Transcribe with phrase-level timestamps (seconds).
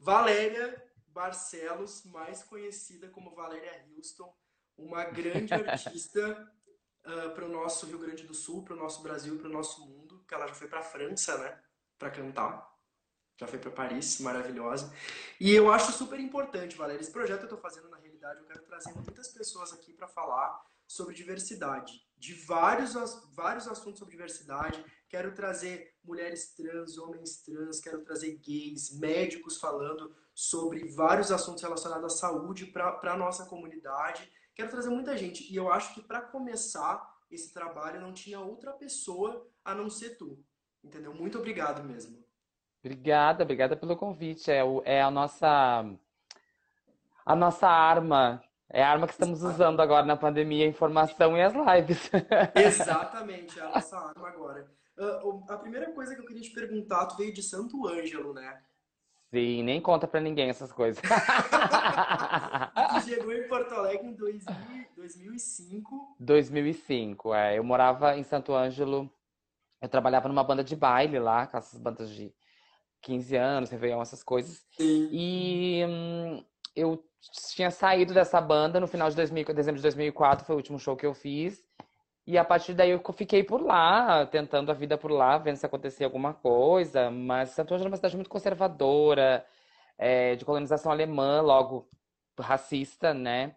[0.00, 4.34] Valéria Barcelos, mais conhecida como Valéria Houston,
[4.76, 6.50] uma grande artista
[7.04, 9.86] uh, para o nosso Rio Grande do Sul, para o nosso Brasil, para o nosso
[9.86, 11.60] mundo, que ela já foi para a França, né,
[11.98, 12.70] para cantar.
[13.38, 14.94] Já foi para Paris, maravilhosa.
[15.38, 18.46] E eu acho super importante, Valéria, esse projeto que eu estou fazendo na realidade, eu
[18.46, 22.94] quero trazer muitas pessoas aqui para falar sobre diversidade, de vários,
[23.32, 24.84] vários assuntos sobre diversidade.
[25.10, 32.14] Quero trazer mulheres trans, homens trans, quero trazer gays, médicos falando sobre vários assuntos relacionados
[32.14, 34.30] à saúde para a nossa comunidade.
[34.54, 35.52] Quero trazer muita gente.
[35.52, 40.10] E eu acho que para começar esse trabalho não tinha outra pessoa a não ser
[40.16, 40.38] tu.
[40.82, 41.12] Entendeu?
[41.12, 42.24] Muito obrigado mesmo.
[42.78, 44.48] Obrigada, obrigada pelo convite.
[44.48, 45.84] É, o, é a nossa
[47.26, 48.40] a nossa arma.
[48.68, 52.08] É a arma que estamos usando agora na pandemia, a informação e as lives.
[52.54, 54.79] Exatamente, é a nossa arma agora.
[55.00, 58.60] Uh, a primeira coisa que eu queria te perguntar, tu veio de Santo Ângelo, né?
[59.32, 61.00] Sim, nem conta pra ninguém essas coisas.
[62.90, 66.16] tu chegou em Porto Alegre em 2005.
[66.20, 67.56] 2005, é.
[67.56, 69.10] Eu morava em Santo Ângelo.
[69.80, 72.30] Eu trabalhava numa banda de baile lá, com essas bandas de
[73.00, 74.66] 15 anos, Réveillon, essas coisas.
[74.72, 75.08] Sim.
[75.10, 76.44] E hum,
[76.76, 77.02] eu
[77.54, 80.94] tinha saído dessa banda no final de 2000, dezembro de 2004, foi o último show
[80.94, 81.64] que eu fiz.
[82.30, 85.66] E a partir daí eu fiquei por lá, tentando a vida por lá, vendo se
[85.66, 87.10] acontecia alguma coisa.
[87.10, 89.44] Mas Santo Ângelo é uma cidade muito conservadora,
[89.98, 91.88] é, de colonização alemã, logo
[92.38, 93.56] racista, né?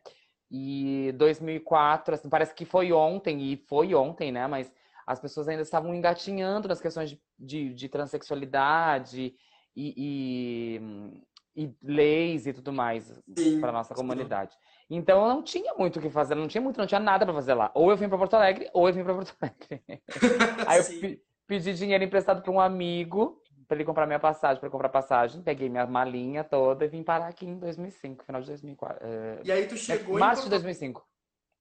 [0.49, 4.47] E 2004, assim, parece que foi ontem, e foi ontem, né?
[4.47, 4.73] Mas
[5.05, 9.35] as pessoas ainda estavam engatinhando nas questões de, de, de transexualidade
[9.75, 11.21] e, e
[11.55, 13.11] e leis e tudo mais
[13.59, 14.55] para nossa comunidade.
[14.89, 17.33] Então eu não tinha muito o que fazer, não tinha muito, não tinha nada para
[17.33, 17.71] fazer lá.
[17.73, 19.83] Ou eu vim para Porto Alegre, ou eu vim para Porto Alegre.
[20.67, 24.89] Aí eu pedi dinheiro emprestado para um amigo para ele comprar minha passagem, para comprar
[24.89, 29.07] passagem, peguei minha malinha toda e vim parar aqui em 2005, final de 2004.
[29.07, 29.09] Uh,
[29.43, 30.57] e aí tu chegou é, março Porto...
[30.57, 31.07] de 2005.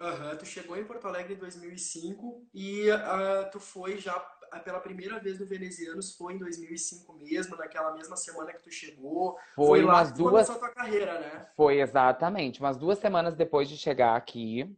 [0.01, 4.15] Aham, uhum, tu chegou em Porto Alegre em 2005 e uh, tu foi já
[4.61, 9.37] pela primeira vez no Venezianos foi em 2005 mesmo, naquela mesma semana que tu chegou.
[9.55, 10.51] Foi, foi lá umas duas...
[10.51, 11.47] a tua carreira, né?
[11.57, 12.61] Foi, exatamente.
[12.61, 14.71] Umas duas semanas depois de chegar aqui,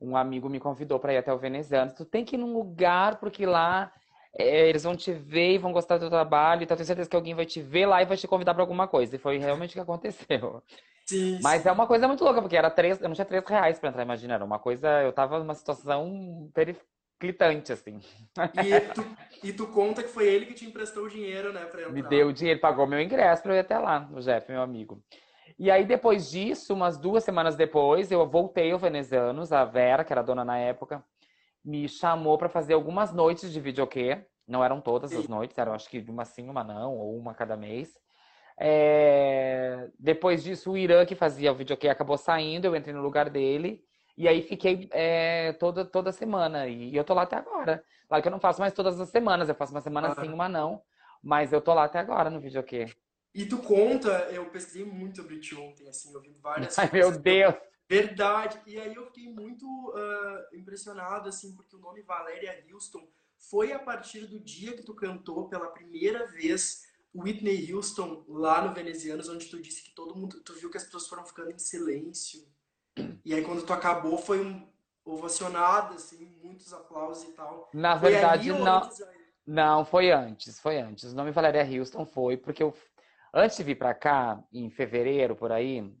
[0.00, 1.94] um amigo me convidou para ir até o Venezianos.
[1.94, 3.92] Tu tem que ir num lugar, porque lá
[4.34, 6.62] é, eles vão te ver e vão gostar do teu trabalho.
[6.62, 8.88] Então, tenho certeza que alguém vai te ver lá e vai te convidar para alguma
[8.88, 9.16] coisa.
[9.16, 10.62] E foi realmente o que aconteceu.
[11.06, 11.68] Sim, Mas sim.
[11.68, 14.02] é uma coisa muito louca, porque era três, eu não tinha três reais para entrar,
[14.02, 14.34] imagina.
[14.34, 16.91] Era uma coisa, eu tava numa situação periférica
[17.22, 18.00] gritante, assim.
[18.64, 19.04] E tu,
[19.44, 21.92] e tu conta que foi ele que te emprestou o dinheiro, né, pra entrar.
[21.92, 24.60] Me deu o dinheiro, pagou meu ingresso pra eu ir até lá, o Jeff, meu
[24.60, 25.02] amigo.
[25.58, 30.12] E aí, depois disso, umas duas semanas depois, eu voltei ao Venezianos, a Vera, que
[30.12, 31.04] era dona na época,
[31.64, 34.26] me chamou para fazer algumas noites de videokê.
[34.48, 37.56] Não eram todas as noites, eram acho que uma sim, uma não, ou uma cada
[37.56, 37.96] mês.
[38.58, 39.88] É...
[39.98, 43.84] Depois disso, o Irã, que fazia o videokê, acabou saindo, eu entrei no lugar dele.
[44.16, 46.68] E aí fiquei é, toda, toda semana.
[46.68, 47.84] E, eu tô lá até agora.
[48.08, 50.20] Claro que eu não faço mais todas as semanas, eu faço uma semana ah.
[50.20, 50.82] sim, uma não.
[51.22, 52.86] Mas eu tô lá até agora no videokê.
[53.34, 57.10] E tu conta, eu pesquisei muito sobre ti ontem, assim, eu vi várias Ai, meu
[57.18, 57.54] Deus!
[57.88, 58.60] Verdade!
[58.66, 63.08] E aí eu fiquei muito uh, impressionado, assim, porque o nome Valéria Houston
[63.38, 66.82] foi a partir do dia que tu cantou pela primeira vez
[67.14, 70.84] Whitney Houston lá no Venezianos, onde tu disse que todo mundo, tu viu que as
[70.84, 72.46] pessoas foram ficando em silêncio.
[73.24, 74.66] E aí quando tu acabou foi um
[75.04, 77.70] ovacionado, assim, muitos aplausos e tal.
[77.72, 78.90] Na foi verdade, não.
[79.44, 81.12] Não, foi antes, foi antes.
[81.12, 82.72] O nome Valéria Houston foi porque eu
[83.34, 85.92] antes de vir para cá, em fevereiro por aí,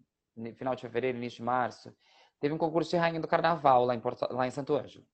[0.54, 1.94] final de fevereiro, início de março,
[2.38, 5.04] teve um concurso de rainha do carnaval lá em Porto, lá em Santo Ângelo.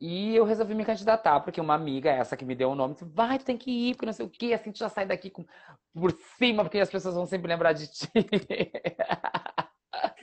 [0.00, 3.04] E eu resolvi me candidatar, porque uma amiga, essa que me deu o nome, disse,
[3.04, 5.28] vai, tu tem que ir, porque não sei o quê, assim tu já sai daqui
[5.28, 5.44] com,
[5.92, 8.08] por cima, porque as pessoas vão sempre lembrar de ti.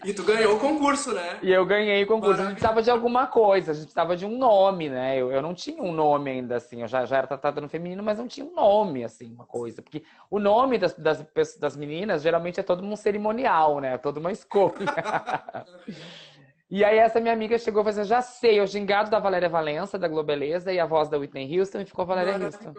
[0.03, 1.39] E tu ganhou o concurso, né?
[1.41, 2.41] E eu ganhei o concurso.
[2.41, 5.17] A gente precisava de alguma coisa, a gente precisava de um nome, né?
[5.17, 6.81] Eu, eu não tinha um nome ainda, assim.
[6.81, 9.81] Eu já, já era tratada no feminino, mas não tinha um nome, assim, uma coisa.
[9.81, 11.25] Porque o nome das, das,
[11.59, 13.97] das meninas geralmente é todo um cerimonial, né?
[13.97, 14.73] Toda uma escolha.
[16.69, 19.47] E aí essa minha amiga chegou e falou assim, já sei, o gingado da Valéria
[19.47, 22.73] Valença, da Globeleza, e a voz da Whitney Houston, e ficou Valéria Houston.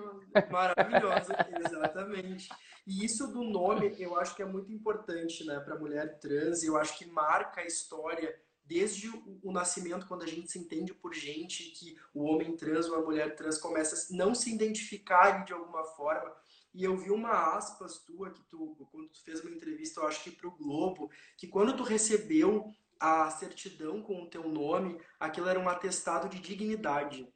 [0.50, 1.34] Maravilhosa,
[1.64, 2.50] exatamente.
[2.88, 6.64] E isso do nome, eu acho que é muito importante, né, para mulher trans.
[6.64, 10.94] Eu acho que marca a história desde o, o, nascimento, quando a gente se entende
[10.94, 15.44] por gente, que o homem trans ou a mulher trans começa a não se identificar
[15.44, 16.34] de alguma forma.
[16.72, 20.24] E eu vi uma aspas tua que tu, quando tu fez uma entrevista, eu acho
[20.24, 25.46] que para o Globo, que quando tu recebeu a certidão com o teu nome, aquilo
[25.46, 27.30] era um atestado de dignidade.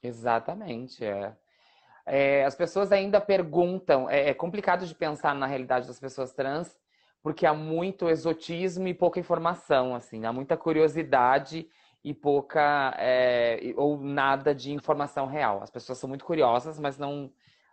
[0.00, 1.36] Exatamente, é.
[2.06, 6.76] É, as pessoas ainda perguntam, é, é complicado de pensar na realidade das pessoas trans,
[7.22, 11.68] porque há muito exotismo e pouca informação, assim, há muita curiosidade
[12.04, 15.62] e pouca é, ou nada de informação real.
[15.62, 17.30] As pessoas são muito curiosas, mas não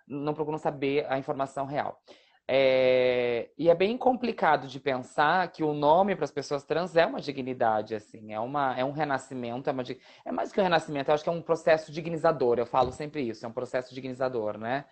[0.10, 2.02] não procuram saber a informação real.
[2.52, 7.06] É, e é bem complicado de pensar que o nome para as pessoas trans é
[7.06, 9.84] uma dignidade, assim, é, uma, é um renascimento, é, uma,
[10.26, 13.22] é mais que um renascimento, eu acho que é um processo dignizador, eu falo sempre
[13.22, 14.86] isso, é um processo dignizador, né?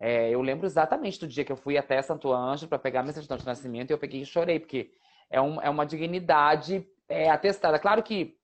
[0.00, 3.12] É, eu lembro exatamente do dia que eu fui até Santo Anjo para pegar minha
[3.12, 4.90] certidão de nascimento e eu peguei e chorei, porque
[5.30, 7.78] é, um, é uma dignidade é, atestada.
[7.78, 8.36] Claro que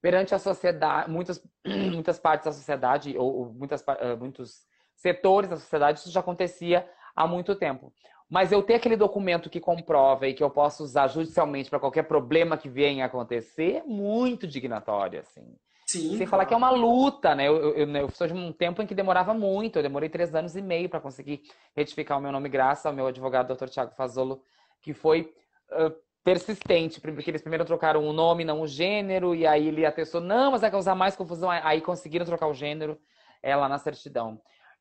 [0.00, 4.64] perante a sociedade, muitas, muitas partes da sociedade, ou, ou muitas, uh, muitos
[4.94, 6.88] setores da sociedade, isso já acontecia
[7.18, 7.92] há muito tempo.
[8.30, 12.04] Mas eu ter aquele documento que comprova e que eu posso usar judicialmente para qualquer
[12.04, 15.56] problema que venha a acontecer é muito dignatório, assim.
[15.86, 17.48] Sim, Sem falar que é uma luta, né?
[17.48, 19.78] Eu, eu, eu, eu sou de um tempo em que demorava muito.
[19.78, 21.40] Eu demorei três anos e meio para conseguir
[21.74, 23.68] retificar o meu nome, graças ao meu advogado, Dr.
[23.68, 24.42] Tiago Fazolo,
[24.82, 25.32] que foi
[25.72, 25.90] uh,
[26.22, 30.52] persistente, porque eles primeiro trocaram o nome, não o gênero, e aí ele atestou, não,
[30.52, 31.50] mas vai causar mais confusão.
[31.50, 32.98] Aí conseguiram trocar o gênero
[33.42, 34.38] é, lá na certidão.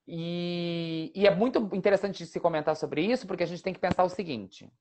[0.07, 4.04] E, e é muito interessante se comentar sobre isso, porque a gente tem que pensar
[4.04, 4.71] o seguinte: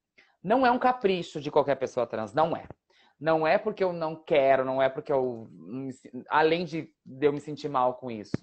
[0.43, 2.65] não é um capricho de qualquer pessoa trans, não é.
[3.19, 5.49] Não é porque eu não quero, não é porque eu.
[6.29, 8.37] Além de, eu me sentir mal com isso.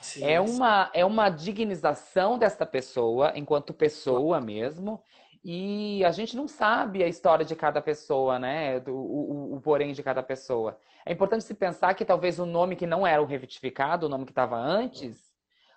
[0.00, 5.02] Sim, é, uma, é uma dignização dessa pessoa, enquanto pessoa mesmo,
[5.42, 8.78] e a gente não sabe a história de cada pessoa, né?
[8.86, 10.78] O, o, o, porém de cada pessoa.
[11.06, 14.26] É importante se pensar que talvez o nome que não era o revitificado, o nome
[14.26, 15.23] que estava antes,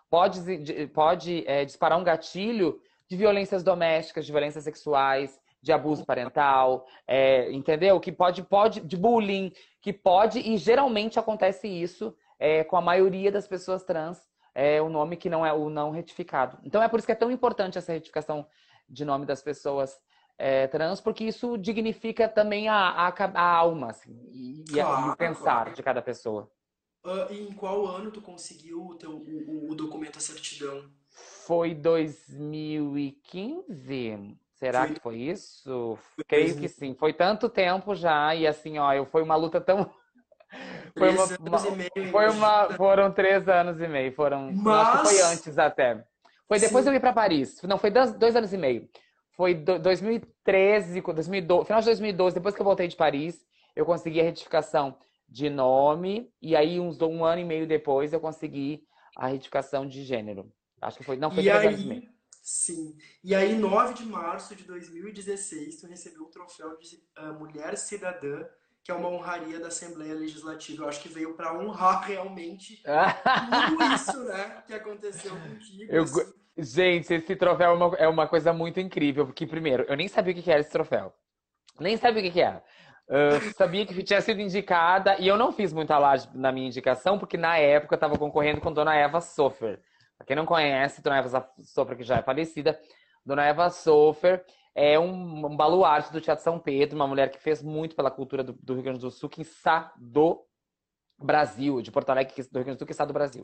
[0.09, 6.85] pode, pode é, disparar um gatilho de violências domésticas, de violências sexuais, de abuso parental,
[7.07, 7.99] é, entendeu?
[7.99, 9.51] Que pode, pode, de bullying,
[9.81, 14.89] que pode, e geralmente acontece isso é, com a maioria das pessoas trans, é o
[14.89, 16.57] nome que não é o não retificado.
[16.63, 18.45] Então é por isso que é tão importante essa retificação
[18.89, 19.99] de nome das pessoas
[20.37, 25.15] é, trans, porque isso dignifica também a, a, a alma, assim, e, claro, e, o
[25.15, 25.73] pensar claro.
[25.73, 26.49] de cada pessoa.
[27.07, 30.83] Uh, em qual ano tu conseguiu o, teu, o, o documento, a certidão?
[31.45, 34.37] Foi 2015?
[34.55, 34.93] Será foi.
[34.93, 35.97] que foi isso?
[36.15, 36.93] Foi Creio que sim.
[36.95, 39.89] Foi tanto tempo já e assim, ó, eu foi uma luta tão
[40.99, 41.59] foi uma, uma
[42.11, 44.87] foi uma, foram três anos e meio, foram, Mas...
[44.87, 46.05] acho que foi antes até.
[46.45, 46.89] Foi depois sim.
[46.89, 47.61] eu ir para Paris.
[47.63, 48.85] Não, foi dois, dois anos e meio.
[49.31, 54.19] Foi do, 2013, 2012, final de 2012, depois que eu voltei de Paris, eu consegui
[54.19, 54.97] a retificação
[55.27, 58.83] de nome, e aí uns um ano e meio depois eu consegui
[59.15, 60.51] a retificação de gênero.
[60.81, 62.17] Acho que foi, não, foi e três aí, anos e meio.
[62.41, 62.95] Sim.
[63.21, 68.45] E aí, 9 de março de 2016, tu recebeu o troféu de uh, Mulher Cidadã,
[68.81, 70.83] que é uma honraria da Assembleia Legislativa.
[70.83, 72.81] Eu acho que veio para honrar realmente
[73.69, 75.91] tudo isso, né, que aconteceu contigo.
[75.91, 76.33] Eu, assim.
[76.57, 80.33] Gente, esse troféu é uma, é uma, coisa muito incrível, porque, primeiro, eu nem sabia
[80.33, 81.13] o que era esse troféu.
[81.79, 82.63] Nem sabia o que era.
[83.09, 87.17] Uh, sabia que tinha sido indicada e eu não fiz muita laje na minha indicação,
[87.17, 89.79] porque na época eu estava concorrendo com Dona Eva Sofer.
[90.17, 92.77] Pra quem não conhece, Dona Eva Sofer, que já é falecida,
[93.25, 94.43] Dona Eva Sofer
[94.75, 98.43] é um, um baluarte do Teatro São Pedro, uma mulher que fez muito pela cultura
[98.43, 100.45] do, do Rio Grande do Sul, que está do
[101.17, 103.43] Brasil, de Porto Alegre, do Rio Grande do Sul, que está do Brasil.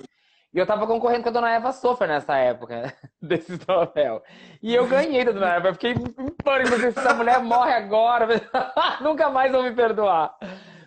[0.54, 4.22] E eu tava concorrendo com a dona Eva Sofer nessa época, desse troféu.
[4.62, 5.74] E eu ganhei da dona Eva.
[5.74, 8.27] Fiquei em pânico, se essa mulher morre agora,
[9.01, 10.36] nunca mais vão me perdoar.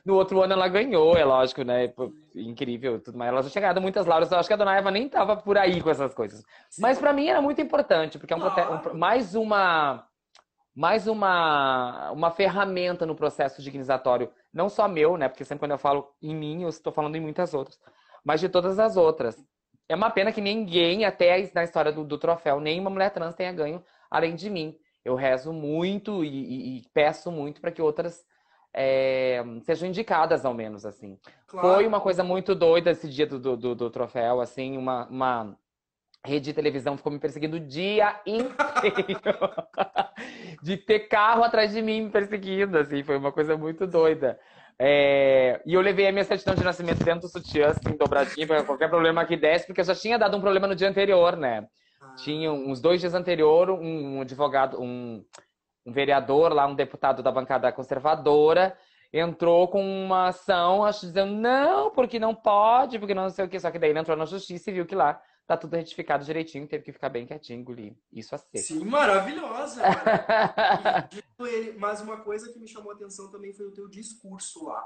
[0.04, 1.92] No outro ano ela ganhou, é lógico, né?
[2.36, 3.32] Incrível, tudo mais.
[3.32, 4.30] Ela já ganhado muitas lauras.
[4.30, 6.44] Eu acho que a dona Eva nem tava por aí com essas coisas.
[6.78, 10.06] Mas para mim era muito importante, porque é um, um, mais uma
[10.76, 15.26] mais uma, uma ferramenta no processo dignizatório, não só meu, né?
[15.26, 17.80] Porque sempre quando eu falo em mim, eu estou falando em muitas outras,
[18.22, 19.42] mas de todas as outras.
[19.88, 23.52] É uma pena que ninguém, até na história do, do troféu, nenhuma mulher trans tenha
[23.52, 24.76] ganho além de mim.
[25.04, 28.24] Eu rezo muito e, e, e peço muito para que outras
[28.74, 31.18] é, sejam indicadas, ao menos, assim.
[31.46, 31.74] Claro.
[31.74, 35.56] Foi uma coisa muito doida esse dia do, do, do troféu, assim, uma, uma
[36.24, 39.06] rede de televisão ficou me perseguindo o dia inteiro.
[40.62, 44.38] de ter carro atrás de mim me perseguindo, assim, foi uma coisa muito doida.
[44.78, 45.60] É...
[45.64, 48.88] E eu levei a minha certidão de nascimento dentro do sutiã, assim, dobradinho, para qualquer
[48.88, 51.66] problema que desse, porque eu já tinha dado um problema no dia anterior, né?
[52.00, 52.14] Ah.
[52.16, 55.24] Tinha uns dois dias anterior, um, advogado, um,
[55.84, 58.76] um vereador lá, um deputado da bancada conservadora,
[59.12, 63.58] entrou com uma ação, acho, dizendo, não, porque não pode, porque não sei o que.
[63.58, 66.66] Só que daí ele entrou na justiça e viu que lá tá tudo retificado direitinho,
[66.66, 68.64] teve que ficar bem quietinho, engolir isso a seco.
[68.64, 69.82] Sim, maravilhosa.
[71.78, 74.84] mas uma coisa que me chamou a atenção também foi o teu discurso lá.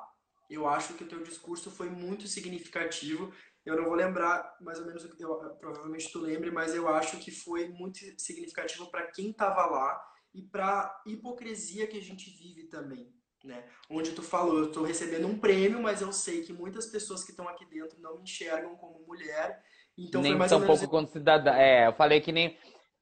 [0.49, 3.33] Eu acho que o teu discurso foi muito significativo
[3.64, 7.31] eu não vou lembrar mais ou menos, eu, provavelmente tu lembre, mas eu acho que
[7.31, 10.02] foi muito significativo para quem estava lá
[10.35, 13.12] e para hipocrisia que a gente vive também,
[13.45, 13.69] né?
[13.90, 17.33] Onde tu falou, eu estou recebendo um prêmio, mas eu sei que muitas pessoas que
[17.33, 19.62] estão aqui dentro não me enxergam como mulher,
[19.99, 20.80] então nem foi mais tão ou menos...
[20.80, 21.52] pouco quanto cidadã.
[21.54, 22.56] É, eu falei que nem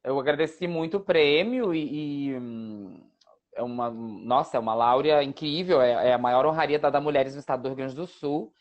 [0.05, 3.01] eu agradeci muito o prêmio e, e hum,
[3.55, 7.35] é uma, nossa, é uma láurea incrível, é, é a maior honraria dada a mulheres
[7.35, 8.53] no estado do Rio Grande do Sul.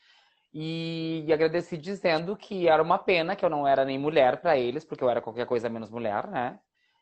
[0.53, 4.57] E, e agradeci dizendo que era uma pena que eu não era nem mulher para
[4.57, 6.57] eles, porque eu era qualquer coisa menos mulher, né?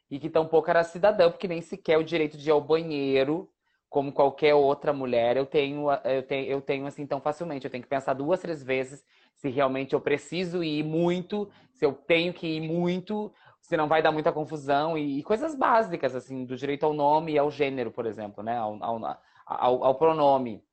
[0.09, 3.49] E que tampouco era cidadã, porque nem sequer o direito de ir ao banheiro,
[3.89, 7.65] como qualquer outra mulher, eu tenho, eu tenho, eu tenho assim tão facilmente.
[7.65, 9.03] Eu tenho que pensar duas, três vezes
[9.35, 14.01] se realmente eu preciso ir muito, se eu tenho que ir muito, se não vai
[14.01, 17.91] dar muita confusão e, e, coisas básicas, assim, do direito ao nome e ao gênero,
[17.91, 18.57] por exemplo, né?
[18.57, 20.63] Ao, ao, ao, ao pronome.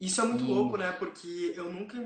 [0.00, 0.48] Isso é muito e...
[0.48, 0.92] louco, né?
[0.92, 1.98] Porque eu nunca.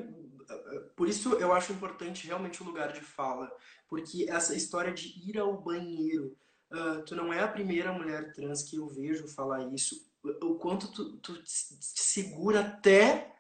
[0.96, 3.50] Por isso eu acho importante realmente o lugar de fala.
[3.88, 6.36] Porque essa história de ir ao banheiro.
[6.70, 10.06] Uh, tu não é a primeira mulher trans que eu vejo falar isso.
[10.42, 11.50] O quanto tu, tu te
[11.90, 13.34] segura até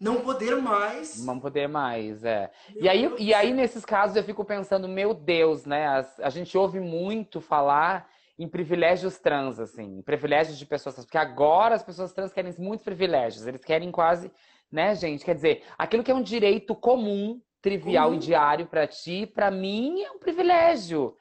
[0.00, 1.24] não poder mais.
[1.24, 2.50] Não poder mais, é.
[2.74, 5.86] e aí, e aí, nesses casos, eu fico pensando, meu Deus, né?
[5.86, 8.08] A, a gente ouve muito falar
[8.38, 12.84] em privilégios trans, assim, privilégios de pessoas trans, porque agora as pessoas trans querem muitos
[12.84, 14.30] privilégios, eles querem quase,
[14.70, 15.24] né, gente?
[15.24, 18.16] Quer dizer, aquilo que é um direito comum, trivial uhum.
[18.16, 21.16] e diário para ti, para mim é um privilégio.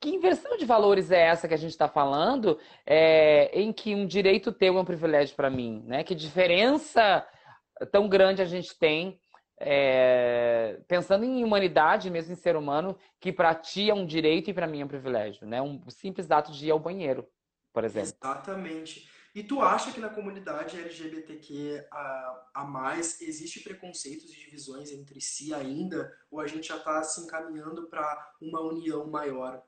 [0.00, 4.06] Que inversão de valores é essa que a gente está falando, é, em que um
[4.06, 6.02] direito teu é um privilégio para mim, né?
[6.02, 7.26] Que diferença
[7.86, 9.20] tão grande a gente tem,
[9.58, 14.54] é, pensando em humanidade, mesmo em ser humano, que para ti é um direito e
[14.54, 15.60] para mim é um privilégio, né?
[15.60, 17.26] Um simples ato de ir ao banheiro,
[17.72, 18.10] por exemplo.
[18.22, 19.08] Exatamente.
[19.34, 25.20] E tu acha que na comunidade LGBTQ a, a mais existe preconceitos e divisões entre
[25.20, 29.62] si ainda, ou a gente já está se encaminhando para uma união maior?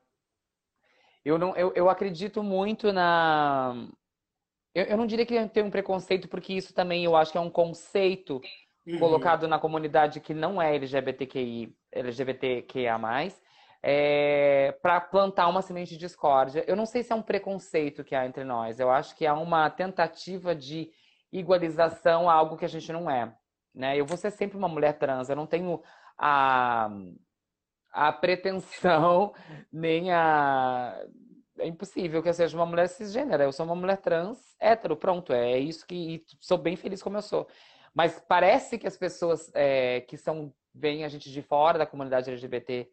[1.25, 3.89] Eu não, eu, eu acredito muito na
[4.75, 7.41] eu, eu não diria que tem um preconceito, porque isso também eu acho que é
[7.41, 8.41] um conceito
[8.87, 8.99] uhum.
[8.99, 12.99] colocado na comunidade que não é LGBTQI, LGBTQIA+,
[13.83, 16.65] é, para plantar uma semente de discórdia.
[16.67, 18.79] Eu não sei se é um preconceito que há entre nós.
[18.79, 20.91] Eu acho que há uma tentativa de
[21.33, 23.35] igualização a algo que a gente não é.
[23.75, 23.99] Né?
[23.99, 25.29] Eu vou ser sempre uma mulher trans.
[25.29, 25.83] Eu não tenho
[26.17, 26.91] a,
[27.91, 29.35] a pretensão
[29.73, 31.05] nem a
[31.59, 33.45] é impossível que eu seja uma mulher cisgênera.
[33.45, 35.33] Eu sou uma mulher trans, hétero, pronto.
[35.33, 37.47] É isso que sou bem feliz como eu sou.
[37.95, 42.31] Mas parece que as pessoas é, que são bem a gente de fora da comunidade
[42.31, 42.89] LGBT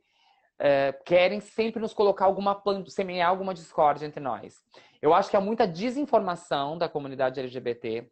[0.59, 4.61] é, querem sempre nos colocar alguma semear alguma discórdia entre nós.
[5.01, 8.11] Eu acho que há muita desinformação da comunidade LGBT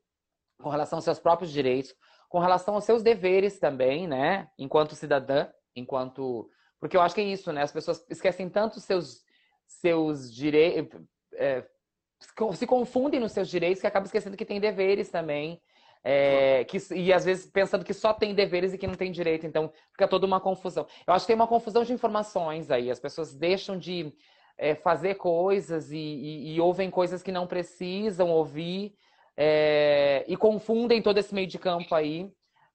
[0.62, 1.94] com relação aos seus próprios direitos,
[2.30, 4.50] com relação aos seus deveres também, né?
[4.58, 6.50] Enquanto cidadã, enquanto.
[6.80, 7.62] Porque eu acho que é isso, né?
[7.64, 9.27] As pessoas esquecem tanto os seus
[9.68, 11.00] seus direitos.
[11.34, 11.64] É,
[12.54, 15.62] se confundem nos seus direitos que acabam esquecendo que tem deveres também.
[16.04, 19.46] É, que, e às vezes pensando que só tem deveres e que não tem direito,
[19.46, 20.88] então fica toda uma confusão.
[21.06, 24.14] Eu acho que tem uma confusão de informações aí, as pessoas deixam de
[24.58, 28.96] é, fazer coisas e, e, e, ouvem coisas que não precisam ouvir
[29.36, 32.32] é, e confundem todo esse meio de campo aí,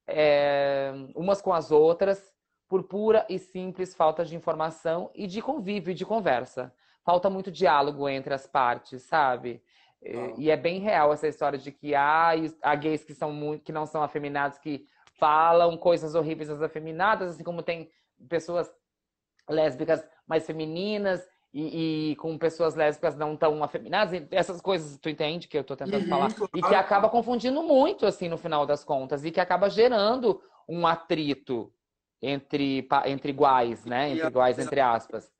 [0.06, 2.32] é, umas com as outras,
[2.68, 6.72] por pura e simples falta de informação e de convívio e de conversa
[7.04, 9.62] falta muito diálogo entre as partes, sabe?
[10.04, 10.34] Oh.
[10.40, 12.32] E é bem real essa história de que há,
[12.62, 14.86] há gays que, são muito, que não são afeminados, que
[15.18, 17.90] falam coisas horríveis às afeminadas, assim como tem
[18.28, 18.72] pessoas
[19.48, 25.46] lésbicas mais femininas e, e, com pessoas lésbicas não tão afeminadas, essas coisas, tu entende
[25.46, 26.34] que eu tô tentando uhum, falar?
[26.34, 26.50] Claro.
[26.54, 30.86] E que acaba confundindo muito, assim, no final das contas, e que acaba gerando um
[30.86, 31.72] atrito
[32.20, 34.10] entre, entre iguais, né?
[34.10, 35.30] Entre iguais, entre aspas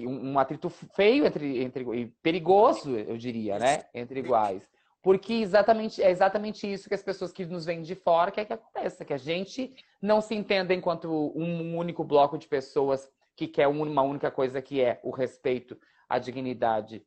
[0.00, 4.68] um atrito feio entre, entre perigoso, eu diria, né, entre iguais.
[5.02, 8.52] Porque exatamente, é exatamente isso que as pessoas que nos vêm de fora querem que
[8.52, 9.72] aconteça, que a gente
[10.02, 14.80] não se entenda enquanto um único bloco de pessoas que quer uma única coisa que
[14.80, 17.06] é o respeito, a dignidade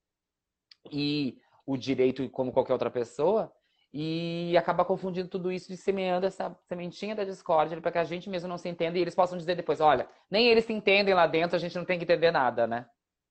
[0.89, 3.51] e o direito como qualquer outra pessoa,
[3.93, 8.29] e acaba confundindo tudo isso e semeando essa sementinha da discórdia para que a gente
[8.29, 11.25] mesmo não se entenda e eles possam dizer depois, olha, nem eles se entendem lá
[11.25, 12.85] dentro, a gente não tem que entender nada, né?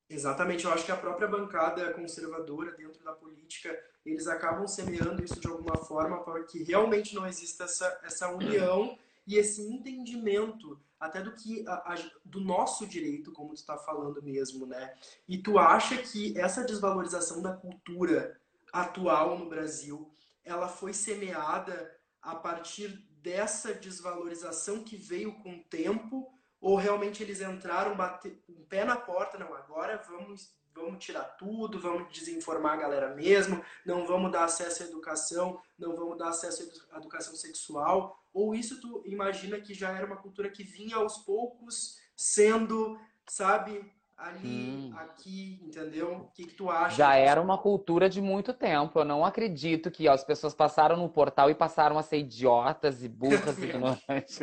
[0.09, 5.39] Exatamente, eu acho que a própria bancada conservadora dentro da política, eles acabam semeando isso
[5.39, 8.97] de alguma forma para que realmente não exista essa, essa união
[9.27, 14.21] e esse entendimento até do que a, a, do nosso direito, como tu está falando
[14.21, 14.93] mesmo, né?
[15.27, 18.35] E tu acha que essa desvalorização da cultura
[18.73, 20.09] atual no Brasil
[20.43, 22.89] ela foi semeada a partir
[23.21, 28.95] dessa desvalorização que veio com o tempo ou realmente eles entraram, bater um pé na
[28.95, 34.43] porta, não, agora vamos, vamos tirar tudo, vamos desinformar a galera mesmo, não vamos dar
[34.43, 39.73] acesso à educação, não vamos dar acesso à educação sexual, ou isso tu imagina que
[39.73, 43.89] já era uma cultura que vinha aos poucos sendo, sabe,
[44.19, 44.93] ali, hum.
[44.97, 46.13] aqui, entendeu?
[46.13, 46.95] O que, que, tu acha?
[46.95, 48.99] Já era uma cultura de muito tempo.
[48.99, 53.01] Eu não acredito que ó, as pessoas passaram no portal e passaram a ser idiotas
[53.01, 54.39] e burras e ignorantes.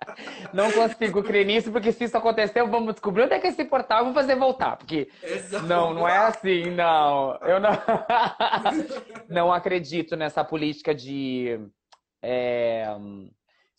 [0.54, 3.64] não consigo crer nisso, porque se isso aconteceu, vamos descobrir onde é que é esse
[3.64, 4.76] portal e vamos fazer voltar.
[4.76, 5.66] Porque Exato.
[5.66, 7.36] não, não é assim, não.
[7.42, 7.70] Eu não,
[9.28, 11.60] não acredito nessa política de.
[12.22, 12.86] É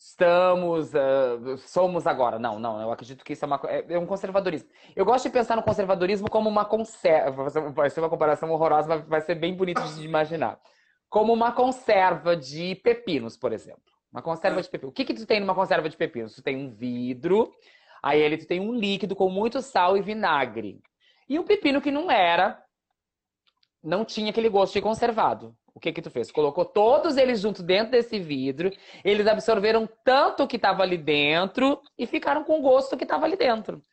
[0.02, 2.40] estamos, uh, somos agora.
[2.40, 4.68] Não, não, eu acredito que isso é, uma, é, é, um conservadorismo.
[4.96, 7.48] Eu gosto de pensar no conservadorismo como uma conserva.
[7.70, 10.60] Vai ser uma comparação horrorosa, mas vai ser bem bonito de imaginar.
[11.08, 13.84] Como uma conserva de pepinos, por exemplo.
[14.12, 14.92] Uma conserva de pepinos.
[14.92, 16.34] O que, que tu tem numa conserva de pepinos?
[16.34, 17.52] Tu tem um vidro,
[18.02, 20.82] aí ele tu tem um líquido com muito sal e vinagre.
[21.30, 22.60] E um pepino que não era,
[23.84, 25.56] não tinha aquele gosto de conservado.
[25.82, 26.32] O que que tu fez?
[26.32, 28.72] Colocou todos eles junto dentro desse vidro,
[29.04, 33.26] eles absorveram tanto o que estava ali dentro e ficaram com o gosto que estava
[33.26, 33.84] ali dentro.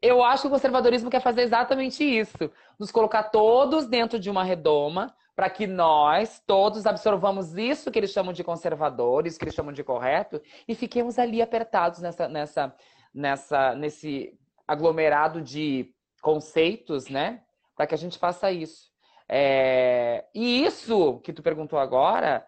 [0.00, 2.48] Eu acho que o conservadorismo quer fazer exatamente isso,
[2.78, 8.12] nos colocar todos dentro de uma redoma para que nós todos absorvamos isso que eles
[8.12, 12.76] chamam de conservador, isso que eles chamam de correto e fiquemos ali apertados nessa nessa
[13.12, 17.42] nessa nesse aglomerado de conceitos, né?
[17.74, 18.93] Para que a gente faça isso.
[19.28, 20.24] É...
[20.34, 22.44] E isso que tu perguntou agora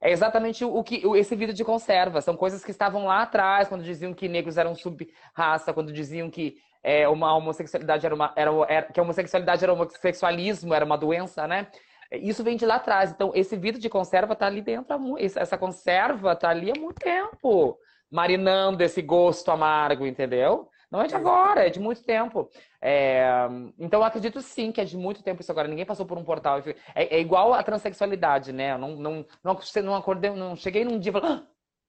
[0.00, 2.20] é exatamente o que esse vídeo de conserva.
[2.20, 6.56] São coisas que estavam lá atrás, quando diziam que negros eram sub-raça, quando diziam que
[6.82, 8.32] é, uma homossexualidade era uma.
[8.34, 11.66] Era, era, que a homossexualidade era homossexualismo, era uma doença, né?
[12.12, 13.12] Isso vem de lá atrás.
[13.12, 14.96] Então, esse vidro de conserva tá ali dentro.
[15.18, 17.78] Essa conserva tá ali há muito tempo,
[18.10, 20.68] marinando esse gosto amargo, entendeu?
[20.90, 22.50] Não é de agora, é de muito tempo.
[22.80, 23.46] É...
[23.78, 25.68] Então, eu acredito sim que é de muito tempo isso agora.
[25.68, 26.58] Ninguém passou por um portal.
[26.94, 28.72] É, é igual a transexualidade, né?
[28.72, 31.42] Eu não, não, não, não, acordei, não cheguei num dia e falei, ah,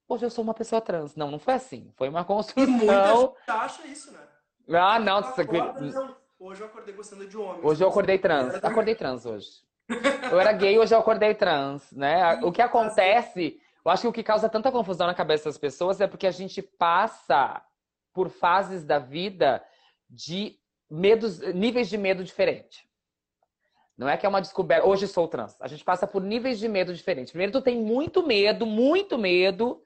[0.08, 1.16] hoje eu sou uma pessoa trans.
[1.16, 1.92] Não, não foi assim.
[1.98, 2.64] Foi uma construção.
[2.64, 4.20] E muita gente acha isso, né?
[4.70, 5.18] Ah, não.
[5.18, 6.16] Acorda, não.
[6.40, 7.64] Hoje eu acordei gostando de homens.
[7.64, 8.56] Hoje eu acordei trans.
[8.64, 9.48] Acordei trans hoje.
[10.32, 12.40] Eu era gay, hoje eu acordei trans, né?
[12.44, 16.00] O que acontece, eu acho que o que causa tanta confusão na cabeça das pessoas
[16.00, 17.62] é porque a gente passa
[18.14, 19.64] por fases da vida
[20.10, 20.58] de
[20.90, 22.86] medos, níveis de medo diferente.
[23.98, 24.88] Não é que é uma descoberta.
[24.88, 25.56] Hoje sou trans.
[25.62, 27.32] A gente passa por níveis de medo diferentes.
[27.32, 29.82] Primeiro, tu tem muito medo, muito medo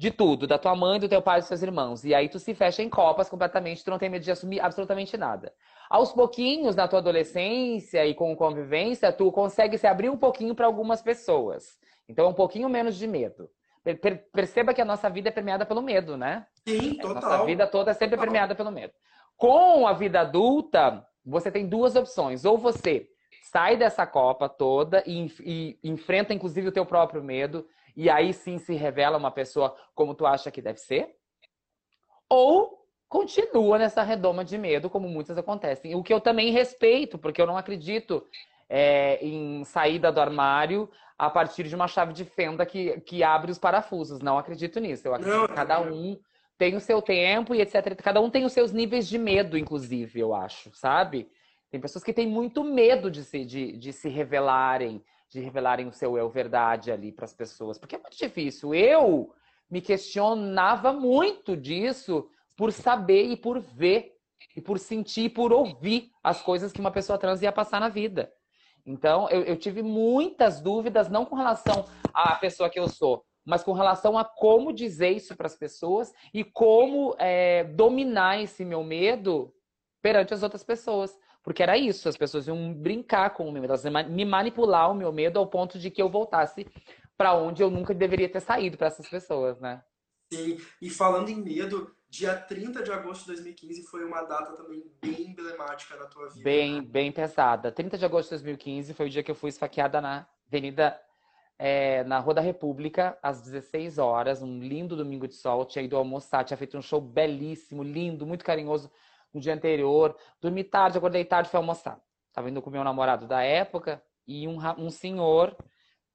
[0.00, 2.04] de tudo, da tua mãe, do teu pai dos seus irmãos.
[2.04, 5.14] E aí tu se fecha em copas completamente, tu não tem medo de assumir absolutamente
[5.18, 5.52] nada.
[5.90, 10.64] Aos pouquinhos, na tua adolescência e com convivência, tu consegue se abrir um pouquinho para
[10.64, 11.78] algumas pessoas.
[12.08, 13.50] Então, é um pouquinho menos de medo.
[14.32, 16.46] Perceba que a nossa vida é permeada pelo medo, né?
[16.66, 17.10] Sim, total.
[17.10, 18.24] A nossa vida toda é sempre total.
[18.24, 18.92] permeada pelo medo.
[19.36, 22.44] Com a vida adulta, você tem duas opções.
[22.44, 23.08] Ou você
[23.42, 27.66] sai dessa copa toda e, e, enfrenta, inclusive, o teu próprio medo,
[27.96, 31.16] e aí sim se revela uma pessoa como tu acha que deve ser.
[32.28, 35.94] Ou continua nessa redoma de medo, como muitas acontecem.
[35.94, 38.24] O que eu também respeito, porque eu não acredito
[38.70, 43.50] é, em saída do armário a partir de uma chave de fenda que, que abre
[43.50, 44.20] os parafusos.
[44.20, 45.06] Não acredito nisso.
[45.06, 46.18] Eu acredito que cada um
[46.56, 47.94] tem o seu tempo e etc.
[47.96, 51.28] Cada um tem os seus níveis de medo, inclusive, eu acho, sabe?
[51.68, 55.92] Tem pessoas que têm muito medo de se, de, de se revelarem, de revelarem o
[55.92, 57.76] seu eu verdade ali para as pessoas.
[57.76, 58.74] Porque é muito difícil.
[58.74, 59.34] Eu
[59.70, 64.16] me questionava muito disso por saber e por ver,
[64.56, 67.88] e por sentir e por ouvir as coisas que uma pessoa trans ia passar na
[67.88, 68.32] vida.
[68.90, 73.62] Então, eu, eu tive muitas dúvidas, não com relação à pessoa que eu sou, mas
[73.62, 78.82] com relação a como dizer isso para as pessoas e como é, dominar esse meu
[78.82, 79.54] medo
[80.02, 81.16] perante as outras pessoas.
[81.42, 83.74] Porque era isso, as pessoas iam brincar com o meu medo,
[84.10, 86.66] me manipular o meu medo ao ponto de que eu voltasse
[87.16, 89.82] para onde eu nunca deveria ter saído para essas pessoas, né?
[90.32, 94.84] Sim, e falando em medo, dia 30 de agosto de 2015 foi uma data também
[95.02, 96.44] bem emblemática na tua vida.
[96.44, 96.80] Bem, né?
[96.82, 97.72] bem pesada.
[97.72, 101.00] 30 de agosto de 2015 foi o dia que eu fui esfaqueada na Avenida,
[101.58, 105.64] é, na Rua da República, às 16 horas, um lindo domingo de sol.
[105.64, 108.90] Tinha ido almoçar, tinha feito um show belíssimo, lindo, muito carinhoso
[109.34, 110.16] no dia anterior.
[110.40, 112.00] Dormi tarde, acordei tarde, fui almoçar.
[112.32, 115.56] Tava indo com meu namorado da época e um, um senhor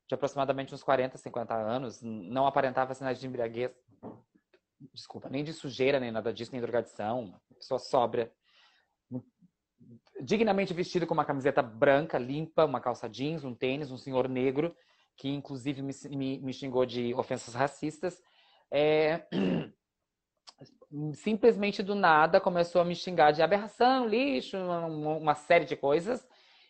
[0.08, 3.72] de aproximadamente uns 40, 50 anos, não aparentava sinais de embriaguez
[4.94, 8.32] desculpa, nem de sujeira, nem nada disso, nem drogadição, pessoa sóbria,
[10.22, 14.76] dignamente vestido com uma camiseta branca, limpa, uma calça jeans, um tênis, um senhor negro,
[15.18, 18.22] que inclusive me, me, me xingou de ofensas racistas.
[18.72, 19.26] É...
[21.14, 26.26] Simplesmente do nada começou a me xingar de aberração, lixo, uma, uma série de coisas,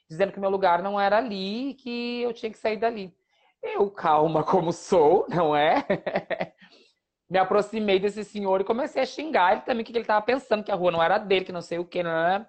[0.10, 3.16] dizendo que meu lugar não era ali e que eu tinha que sair dali.
[3.66, 5.84] Eu, calma como sou, não é?
[7.28, 10.72] me aproximei desse senhor e comecei a xingar ele também, que ele estava pensando, que
[10.72, 12.04] a rua não era dele, que não sei o que.
[12.04, 12.46] Não é?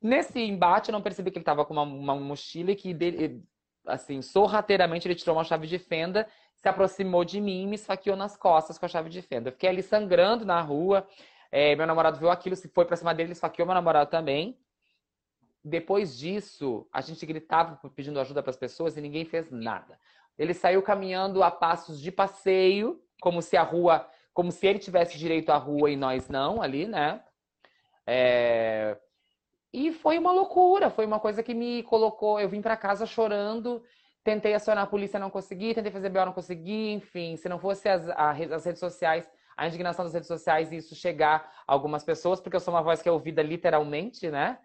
[0.00, 3.42] Nesse embate, eu não percebi que ele estava com uma, uma, mochila e que, dele,
[3.86, 8.16] assim, sorrateiramente ele tirou uma chave de fenda, se aproximou de mim e me esfaqueou
[8.16, 9.48] nas costas com a chave de fenda.
[9.48, 11.08] Eu fiquei ali sangrando na rua.
[11.50, 14.58] É, meu namorado viu aquilo, se foi pra cima dele, ele esfaqueou meu namorado também.
[15.64, 19.98] Depois disso, a gente gritava pedindo ajuda para as pessoas e ninguém fez nada.
[20.38, 25.18] Ele saiu caminhando a passos de passeio, como se a rua como se ele tivesse
[25.18, 27.20] direito à rua e nós não ali, né?
[28.06, 28.96] É...
[29.72, 32.38] E foi uma loucura, foi uma coisa que me colocou.
[32.38, 33.82] Eu vim para casa chorando,
[34.22, 37.36] tentei acionar a polícia, não consegui, tentei fazer BO, não consegui, enfim.
[37.36, 41.52] Se não fosse as, as redes sociais, a indignação das redes sociais e isso chegar
[41.66, 44.56] a algumas pessoas, porque eu sou uma voz que é ouvida literalmente, né?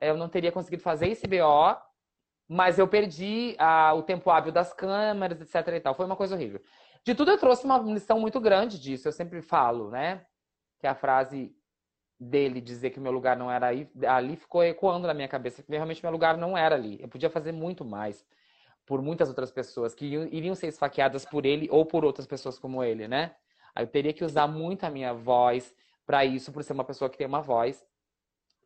[0.00, 1.76] Eu não teria conseguido fazer esse BO,
[2.52, 5.94] mas eu perdi a, o tempo hábil das câmeras, etc e tal.
[5.94, 6.60] Foi uma coisa horrível.
[7.04, 9.06] De tudo eu trouxe uma lição muito grande disso.
[9.06, 10.26] Eu sempre falo, né?
[10.80, 11.54] Que a frase
[12.18, 15.70] dele dizer que meu lugar não era aí, ali ficou ecoando na minha cabeça, que
[15.70, 16.98] realmente meu lugar não era ali.
[17.00, 18.26] Eu podia fazer muito mais
[18.84, 22.82] por muitas outras pessoas que iriam ser esfaqueadas por ele ou por outras pessoas como
[22.82, 23.36] ele, né?
[23.72, 25.72] Aí eu teria que usar muito a minha voz
[26.04, 27.86] para isso, por ser uma pessoa que tem uma voz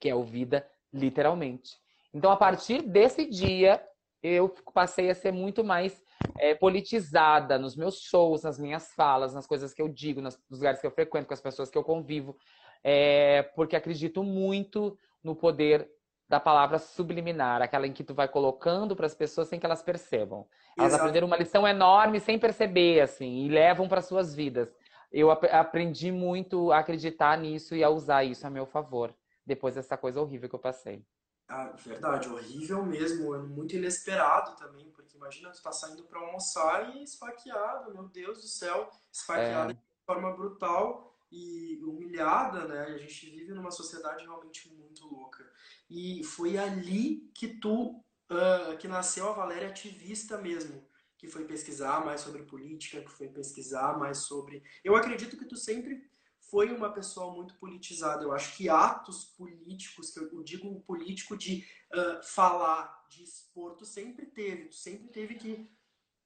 [0.00, 1.83] que é ouvida literalmente.
[2.14, 3.84] Então, a partir desse dia,
[4.22, 6.00] eu passei a ser muito mais
[6.38, 10.80] é, politizada nos meus shows, nas minhas falas, nas coisas que eu digo, nos lugares
[10.80, 12.36] que eu frequento, com as pessoas que eu convivo,
[12.82, 15.90] é, porque acredito muito no poder
[16.28, 19.82] da palavra subliminar, aquela em que tu vai colocando para as pessoas sem que elas
[19.82, 20.46] percebam.
[20.78, 21.02] Elas Exato.
[21.02, 24.74] aprenderam uma lição enorme sem perceber, assim, e levam para suas vidas.
[25.12, 29.14] Eu ap aprendi muito a acreditar nisso e a usar isso a meu favor,
[29.46, 31.04] depois dessa coisa horrível que eu passei.
[31.46, 36.96] Ah, verdade, horrível mesmo, é muito inesperado também, porque imagina tu tá saindo para almoçar
[36.96, 39.74] e esfaqueado, meu Deus do céu, esfaqueado é...
[39.74, 42.84] de forma brutal e humilhada, né?
[42.84, 45.44] A gente vive numa sociedade realmente muito louca.
[45.90, 50.86] E foi ali que tu, uh, que nasceu a Valéria ativista mesmo,
[51.18, 54.62] que foi pesquisar mais sobre política, que foi pesquisar mais sobre.
[54.82, 56.08] Eu acredito que tu sempre
[56.50, 58.22] foi uma pessoa muito politizada.
[58.22, 63.84] Eu acho que atos políticos, que eu digo político de uh, falar, de expor, tu
[63.84, 65.70] sempre teve, tu sempre teve que,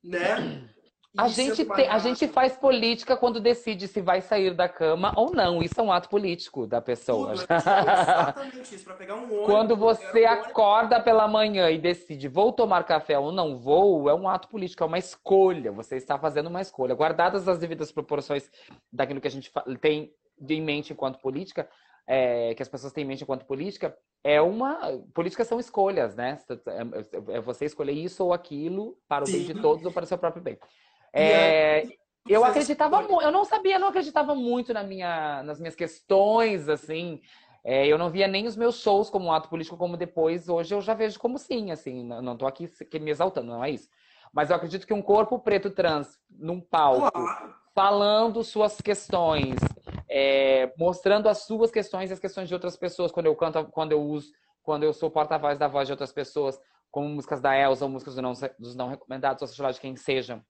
[0.03, 0.75] né?
[1.19, 5.33] A gente, te, a gente faz política quando decide se vai sair da cama ou
[5.33, 5.61] não.
[5.61, 7.35] Isso é um ato político da pessoa.
[7.35, 9.47] Tudo, exatamente isso, para pegar um ônibus.
[9.47, 14.15] Quando você um acorda pela manhã e decide vou tomar café ou não vou, é
[14.15, 15.73] um ato político, é uma escolha.
[15.73, 16.95] Você está fazendo uma escolha.
[16.95, 18.49] Guardadas as devidas proporções
[18.93, 19.51] daquilo que a gente
[19.81, 20.15] tem
[20.49, 21.69] em mente enquanto política,
[22.07, 25.03] é, que as pessoas têm em mente enquanto política, é uma.
[25.13, 26.39] Política são escolhas, né?
[27.29, 29.33] É, é você escolher isso ou aquilo para o Sim.
[29.33, 30.57] bem de todos ou para o seu próprio bem.
[31.13, 31.87] É,
[32.29, 37.21] eu acreditava muito, eu não sabia, não acreditava muito na minha, nas minhas questões, assim.
[37.65, 40.75] É, eu não via nem os meus shows como um ato político, como depois, hoje
[40.75, 42.05] eu já vejo como sim, assim.
[42.05, 42.69] Não estou aqui
[43.01, 43.89] me exaltando, não é isso.
[44.33, 47.11] Mas eu acredito que um corpo preto trans num palco,
[47.75, 49.57] falando suas questões,
[50.09, 53.93] é, mostrando as suas questões e as questões de outras pessoas, quando eu canto, quando
[53.93, 57.85] eu uso, quando eu sou porta-voz da voz de outras pessoas, como músicas da Elsa
[57.85, 60.43] ou músicas dos não, dos não recomendados, ou seja lá de quem seja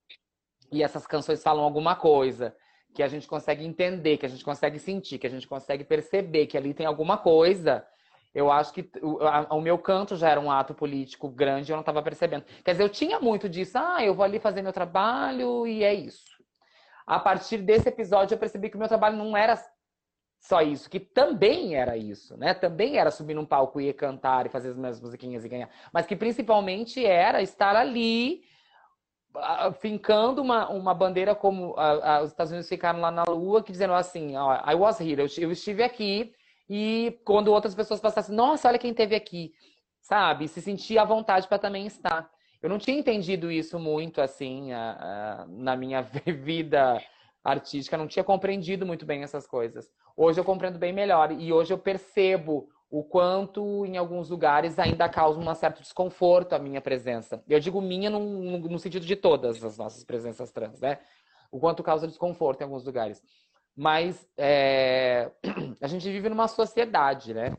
[0.71, 2.55] e essas canções falam alguma coisa
[2.93, 6.47] que a gente consegue entender, que a gente consegue sentir, que a gente consegue perceber
[6.47, 7.85] que ali tem alguma coisa,
[8.33, 12.01] eu acho que o, meu canto já era um ato político grande, eu não estava
[12.01, 12.45] percebendo.
[12.63, 15.93] Quer dizer, eu tinha muito disso, ah, eu vou ali fazer meu trabalho e é
[15.93, 16.37] isso.
[17.07, 19.59] A partir desse episódio, eu percebi que o meu trabalho não era
[20.39, 22.53] só isso, que também era isso, né?
[22.53, 25.69] Também era subir num palco e cantar e fazer as minhas musiquinhas e ganhar.
[25.91, 28.43] Mas que principalmente era estar ali
[29.79, 33.71] fincando uma, uma bandeira como a, a, os Estados Unidos ficaram lá na Lua, que
[33.71, 36.33] dizendo assim, I was here, eu, eu, estive aqui,
[36.69, 39.53] e quando outras pessoas passassem, nossa, olha quem esteve aqui,
[40.01, 40.47] sabe?
[40.47, 42.29] Se sentia à vontade para também estar.
[42.61, 47.01] Eu não tinha entendido isso muito, assim, a, na minha vida
[47.43, 49.89] artística, não tinha compreendido muito bem essas coisas.
[50.15, 55.07] Hoje eu compreendo bem melhor, e hoje eu percebo o quanto em alguns lugares ainda
[55.07, 57.43] causa um certo desconforto a minha presença.
[57.47, 60.99] Eu digo minha no, sentido de todas as nossas presenças trans, né?
[61.51, 63.21] O quanto causa desconforto em alguns lugares.
[63.75, 65.31] Mas é...
[65.79, 67.55] a gente vive numa sociedade, né?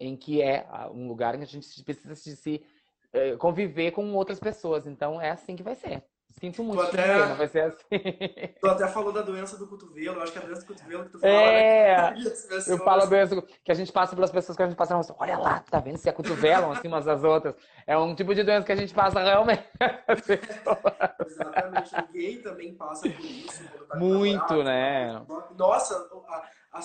[0.00, 2.64] Em que é um lugar em que a gente precisa se
[3.12, 4.84] é, conviver com outras pessoas.
[4.86, 6.04] Então é assim que vai ser.
[6.40, 7.84] Sinto muito, até, vai ser assim.
[8.60, 11.04] Tu até falou da doença do cotovelo, eu acho que é a doença do cotovelo
[11.04, 11.32] que tu fala.
[11.32, 12.24] É, né?
[12.66, 15.04] eu falo a doença que a gente passa pelas pessoas que a gente passa rua.
[15.18, 17.54] Olha lá, tá vendo se é cotovelam assim umas das outras.
[17.86, 19.64] É um tipo de doença que a gente passa realmente.
[21.26, 23.64] Exatamente, o gay também passa por isso.
[23.88, 25.24] Tá muito, né?
[25.56, 26.08] Nossa,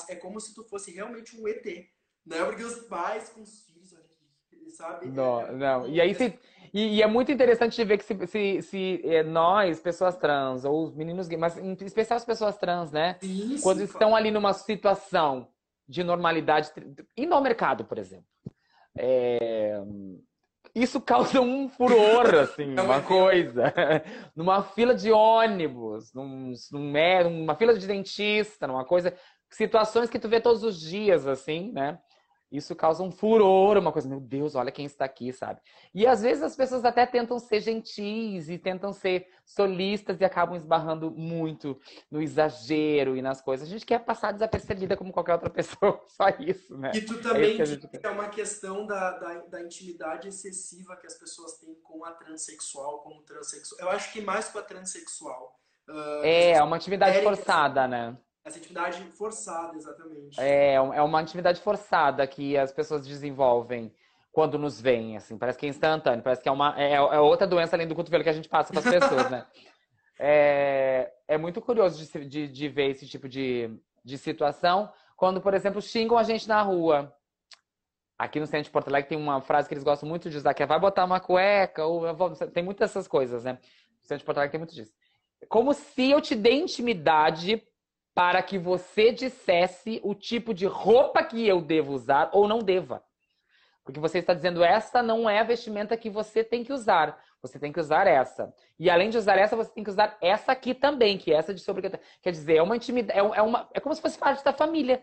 [0.09, 1.65] é como se tu fosse realmente um ET,
[2.25, 2.45] né?
[2.45, 3.95] Porque os pais com os filhos,
[4.75, 5.07] sabe?
[5.07, 5.87] Não, é, não.
[5.87, 6.37] E aí se
[6.73, 10.65] e, e, é muito interessante de ver que se, se, se é, nós, pessoas trans,
[10.65, 13.17] ou os meninos gays, mas em especial as pessoas trans, né?
[13.21, 15.47] Isso, Quando estão ali numa situação
[15.87, 16.71] de normalidade,
[17.17, 18.25] e no mercado, por exemplo,
[18.97, 19.81] é,
[20.75, 23.73] isso causa um furor, assim, uma coisa.
[24.35, 29.13] numa fila de ônibus, num, numa fila de dentista, numa coisa.
[29.49, 31.97] Situações que tu vê todos os dias, assim, né?
[32.51, 35.61] Isso causa um furor, uma coisa, meu Deus, olha quem está aqui, sabe?
[35.93, 40.55] E às vezes as pessoas até tentam ser gentis e tentam ser solistas e acabam
[40.55, 43.67] esbarrando muito no exagero e nas coisas.
[43.67, 46.91] A gente quer passar desapercebida como qualquer outra pessoa, só isso, né?
[46.95, 51.15] E tu também é, que é uma questão da, da, da, intimidade excessiva que as
[51.19, 53.79] pessoas têm com a transexual, com o transexual.
[53.81, 55.59] Eu acho que mais com a transexual.
[55.87, 58.17] Uh, é, é uma atividade forçada, né?
[58.43, 60.39] Essa atividade forçada, exatamente.
[60.39, 63.93] É, é uma atividade forçada que as pessoas desenvolvem
[64.31, 65.37] quando nos veem, assim.
[65.37, 68.23] Parece que é instantâneo, parece que é uma é, é outra doença além do cotovelo
[68.23, 69.45] que a gente passa para as pessoas, né?
[70.21, 73.73] É, é muito curioso de, de, de ver esse tipo de,
[74.03, 77.15] de situação quando, por exemplo, xingam a gente na rua.
[78.17, 80.53] Aqui no centro de Porto Alegre tem uma frase que eles gostam muito de usar,
[80.53, 82.03] que é vai botar uma cueca, ou
[82.53, 83.53] tem muitas dessas coisas, né?
[83.53, 84.91] No centro de Porto Alegre tem muito disso.
[85.47, 87.63] Como se eu te dê intimidade
[88.19, 93.01] para que você dissesse o tipo de roupa que eu devo usar ou não deva.
[93.81, 97.17] Porque você está dizendo, essa não é a vestimenta que você tem que usar.
[97.41, 98.53] Você tem que usar essa.
[98.77, 101.53] E além de usar essa, você tem que usar essa aqui também, que é essa
[101.53, 101.89] de sobre.
[102.21, 105.01] Quer dizer, é uma intimidade, é, é, uma, é como se fosse parte da família.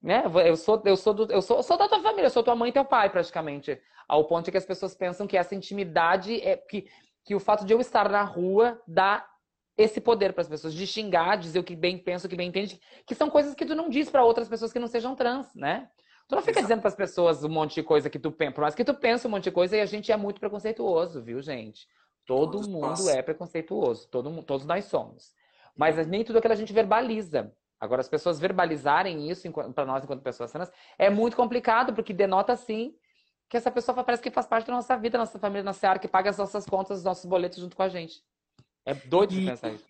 [0.00, 0.22] Né?
[0.46, 2.54] Eu sou, eu sou, do, eu sou, eu sou da tua família, eu sou tua
[2.54, 3.82] mãe e teu pai, praticamente.
[4.06, 6.88] Ao ponto de que as pessoas pensam que essa intimidade é que,
[7.24, 9.28] que o fato de eu estar na rua dá
[9.76, 12.48] esse poder para as pessoas de xingar, dizer o que bem pensa, o que bem
[12.48, 15.52] entende, que são coisas que tu não diz para outras pessoas que não sejam trans,
[15.54, 15.88] né?
[16.28, 16.66] Tu não fica Exato.
[16.66, 18.94] dizendo para as pessoas um monte de coisa que tu pensa, por mais que tu
[18.94, 21.86] pensa um monte de coisa e a gente é muito preconceituoso, viu, gente?
[22.26, 25.34] Todo todos mundo é preconceituoso, todo, todos nós somos.
[25.76, 27.52] Mas nem tudo aquilo a gente verbaliza.
[27.78, 32.56] Agora, as pessoas verbalizarem isso para nós enquanto pessoas trans é muito complicado, porque denota
[32.56, 32.94] sim
[33.48, 35.86] que essa pessoa parece que faz parte da nossa vida, da nossa família, da nossa
[35.86, 38.22] área, que paga as nossas contas, os nossos boletos junto com a gente.
[38.84, 39.86] É doido de pensar isso.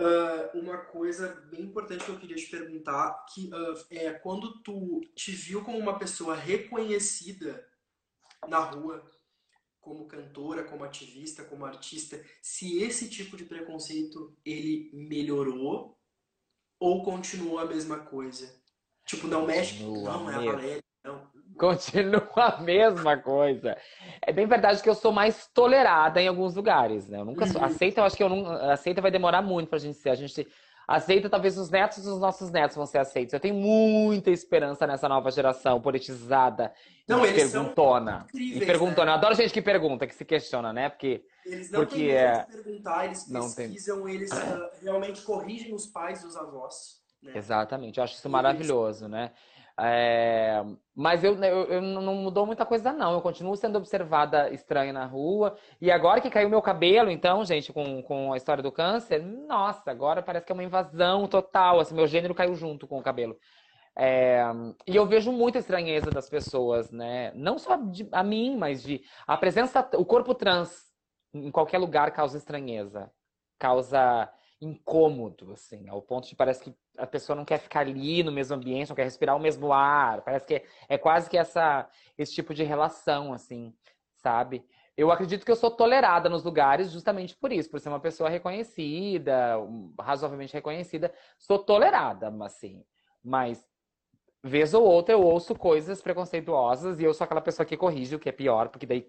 [0.00, 5.00] Uh, uma coisa bem importante que eu queria te perguntar, que uh, é quando tu
[5.14, 7.68] te viu como uma pessoa reconhecida
[8.46, 9.04] na rua,
[9.80, 15.98] como cantora, como ativista, como artista, se esse tipo de preconceito ele melhorou
[16.78, 18.54] ou continuou a mesma coisa?
[19.04, 20.84] Tipo, não mexe, não é a Valéria.
[21.58, 23.76] Continua a mesma coisa.
[24.22, 27.18] É bem verdade que eu sou mais tolerada em alguns lugares, né?
[27.20, 27.60] Eu nunca sou.
[27.60, 27.66] Uhum.
[27.66, 28.50] Aceita, eu acho que eu não.
[28.70, 30.10] Aceita vai demorar muito pra gente ser.
[30.10, 30.46] A gente
[30.86, 33.34] aceita, talvez os netos dos nossos netos vão ser aceitos.
[33.34, 36.72] Eu tenho muita esperança nessa nova geração politizada
[37.06, 38.26] não, e perguntona.
[38.32, 39.06] E perguntona.
[39.06, 39.12] Né?
[39.12, 40.88] Eu adoro gente que pergunta, que se questiona, né?
[40.88, 41.22] Porque.
[41.44, 42.44] Eles não porque, têm é...
[42.44, 44.14] de perguntar, eles pesquisam, tem...
[44.14, 46.98] eles uh, realmente corrigem os pais e os avós.
[47.22, 47.32] Né?
[47.34, 49.32] Exatamente, eu acho isso maravilhoso, né?
[49.80, 53.12] É, mas eu, eu, eu, não mudou muita coisa, não.
[53.12, 55.56] Eu continuo sendo observada estranha na rua.
[55.80, 59.90] E agora que caiu meu cabelo, então, gente, com, com a história do câncer, nossa,
[59.90, 61.78] agora parece que é uma invasão total.
[61.78, 63.38] Assim, meu gênero caiu junto com o cabelo.
[63.96, 64.42] É,
[64.86, 67.32] e eu vejo muita estranheza das pessoas, né?
[67.34, 70.88] Não só de, a mim, mas de a presença, o corpo trans
[71.32, 73.10] em qualquer lugar causa estranheza,
[73.58, 78.32] causa incômodo, assim, ao ponto de parece que a pessoa não quer ficar ali no
[78.32, 80.20] mesmo ambiente, não quer respirar o mesmo ar.
[80.22, 83.72] Parece que é, é quase que essa, esse tipo de relação, assim,
[84.16, 84.64] sabe?
[84.96, 88.28] Eu acredito que eu sou tolerada nos lugares justamente por isso, por ser uma pessoa
[88.28, 89.56] reconhecida,
[90.00, 91.12] razoavelmente reconhecida.
[91.38, 92.84] Sou tolerada, assim.
[93.22, 93.64] Mas,
[94.42, 98.18] vez ou outra, eu ouço coisas preconceituosas e eu sou aquela pessoa que corrige o
[98.18, 99.08] que é pior, porque daí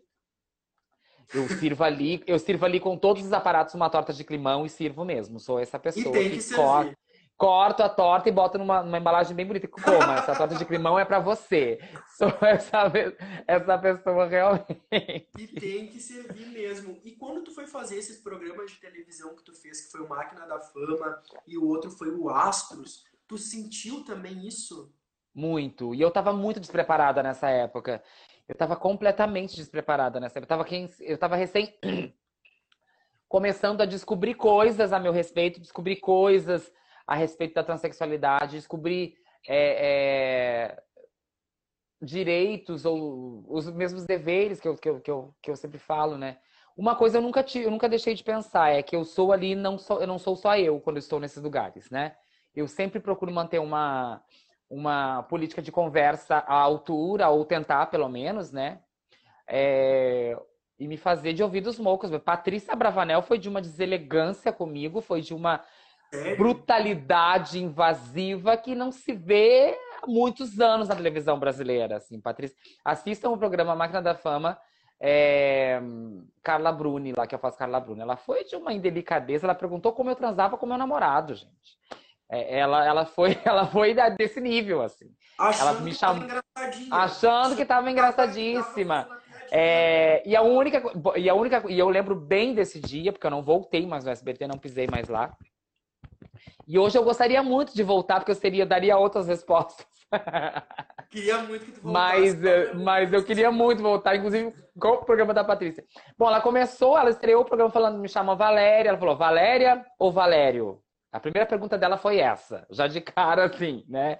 [1.33, 4.69] eu sirvo ali, eu sirvo ali com todos os aparatos uma torta de climão e
[4.69, 5.39] sirvo mesmo.
[5.39, 6.95] Sou essa pessoa que, que corta
[7.39, 9.65] corto a torta e boto numa, numa embalagem bem bonita.
[9.65, 11.79] Coma, essa torta de climão é para você.
[12.17, 12.91] Sou essa,
[13.47, 15.29] essa pessoa realmente.
[15.37, 16.99] E tem que servir mesmo.
[17.01, 20.09] E quando tu foi fazer esses programas de televisão que tu fez, que foi o
[20.09, 24.93] Máquina da Fama e o outro foi o Astros, tu sentiu também isso?
[25.33, 25.95] Muito.
[25.95, 28.03] E eu tava muito despreparada nessa época.
[28.49, 30.53] Eu tava completamente despreparada nessa época.
[30.53, 31.73] Eu tava, quem, eu tava recém
[33.29, 36.69] começando a descobrir coisas a meu respeito, descobrir coisas
[37.09, 39.15] a respeito da transexualidade, descobrir
[39.47, 40.83] é, é,
[41.99, 46.19] direitos ou os mesmos deveres que eu, que, eu, que, eu, que eu sempre falo,
[46.19, 46.37] né?
[46.77, 49.79] Uma coisa eu nunca, eu nunca deixei de pensar é que eu sou ali, não
[49.79, 52.15] sou, eu não sou só eu quando estou nesses lugares, né?
[52.55, 54.23] Eu sempre procuro manter uma,
[54.69, 58.81] uma política de conversa à altura, ou tentar, pelo menos, né?
[59.47, 60.37] É,
[60.77, 62.11] e me fazer de ouvidos moucos.
[62.19, 65.65] Patrícia Bravanel foi de uma deselegância comigo, foi de uma
[66.11, 66.37] Sério?
[66.37, 71.97] brutalidade invasiva que não se vê há muitos anos na televisão brasileira.
[71.97, 74.57] Assim, Patrícia, assistam o programa Máquina da Fama.
[74.99, 75.79] É...
[76.43, 79.45] Carla Bruni, lá que eu faço Carla Bruni, ela foi de uma indelicadeza.
[79.45, 81.77] Ela perguntou como eu transava com meu namorado, gente.
[82.27, 85.11] É, ela, ela foi, ela foi desse nível, assim.
[85.37, 86.27] Achando ela me chamou,
[86.91, 89.07] achando que estava engraçadíssima.
[89.51, 90.81] É, e a única
[91.17, 94.11] e a única e eu lembro bem desse dia porque eu não voltei mais no
[94.11, 95.35] SBT, não pisei mais lá.
[96.67, 99.85] E hoje eu gostaria muito de voltar porque eu seria daria outras respostas.
[101.09, 102.19] Queria muito que tu voltasse.
[102.19, 105.83] Mas, eh, mas eu queria muito voltar, inclusive com o programa da Patrícia.
[106.15, 108.89] Bom, ela começou, ela estreou o programa falando, me chama Valéria.
[108.89, 110.79] Ela falou, Valéria ou Valério?
[111.11, 114.19] A primeira pergunta dela foi essa, já de cara assim, né?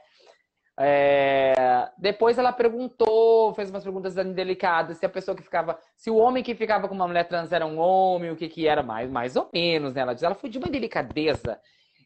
[0.79, 1.53] É...
[1.97, 6.41] Depois ela perguntou, fez umas perguntas indelicadas, se a pessoa que ficava, se o homem
[6.41, 9.35] que ficava com uma mulher trans era um homem, o que que era mais, mais
[9.35, 10.01] ou menos, né?
[10.01, 11.59] Ela diz, ela foi de uma delicadeza.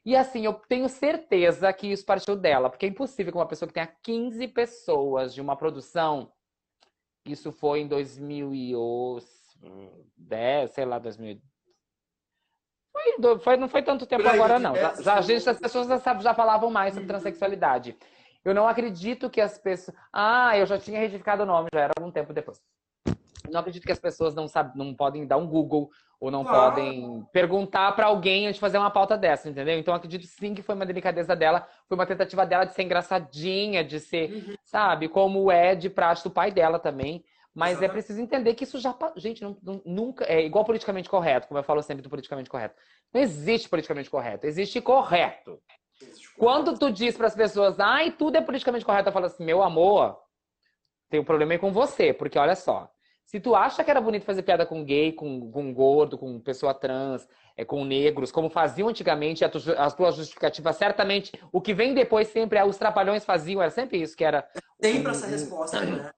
[0.06, 3.68] E assim, eu tenho certeza que isso partiu dela, porque é impossível que uma pessoa
[3.68, 6.30] que tenha 15 pessoas de uma produção,
[7.26, 11.42] isso foi em 2010, sei lá, 2000,
[12.94, 14.76] foi, foi, não foi tanto tempo agora, não.
[14.76, 17.98] Já, já, a gente, as pessoas já, já falavam mais sobre transexualidade.
[18.46, 19.98] Eu não acredito que as pessoas.
[20.12, 22.62] Ah, eu já tinha retificado o nome, já era algum tempo depois.
[23.50, 27.26] Não acredito que as pessoas não, sabem, não podem dar um Google ou não podem
[27.34, 29.78] perguntar para alguém antes de fazer uma pauta dessa, entendeu?
[29.78, 33.84] Então acredito sim que foi uma delicadeza dela, foi uma tentativa dela de ser engraçadinha,
[33.84, 34.56] de ser, uhum.
[34.64, 37.24] sabe, como é de praxe do pai dela também.
[37.54, 38.96] Mas é preciso entender que isso já.
[39.16, 40.26] Gente, não, não, nunca.
[40.26, 42.76] É igual politicamente correto, como eu falo sempre do politicamente correto.
[43.14, 45.62] Não existe politicamente correto, existe correto.
[46.36, 49.62] Quando tu diz para as pessoas, ai, tudo é politicamente correto, eu falo assim, meu
[49.62, 50.18] amor,
[51.10, 52.90] tem um problema aí com você, porque olha só.
[53.26, 56.74] Se tu acha que era bonito fazer piada com gay, com, com gordo, com pessoa
[56.74, 61.74] trans, é, com negros, como faziam antigamente, a, tu, a tua justificativa, certamente, o que
[61.74, 64.48] vem depois sempre é os trapalhões faziam, era sempre isso, que era.
[64.82, 66.12] Sempre um, essa resposta, né?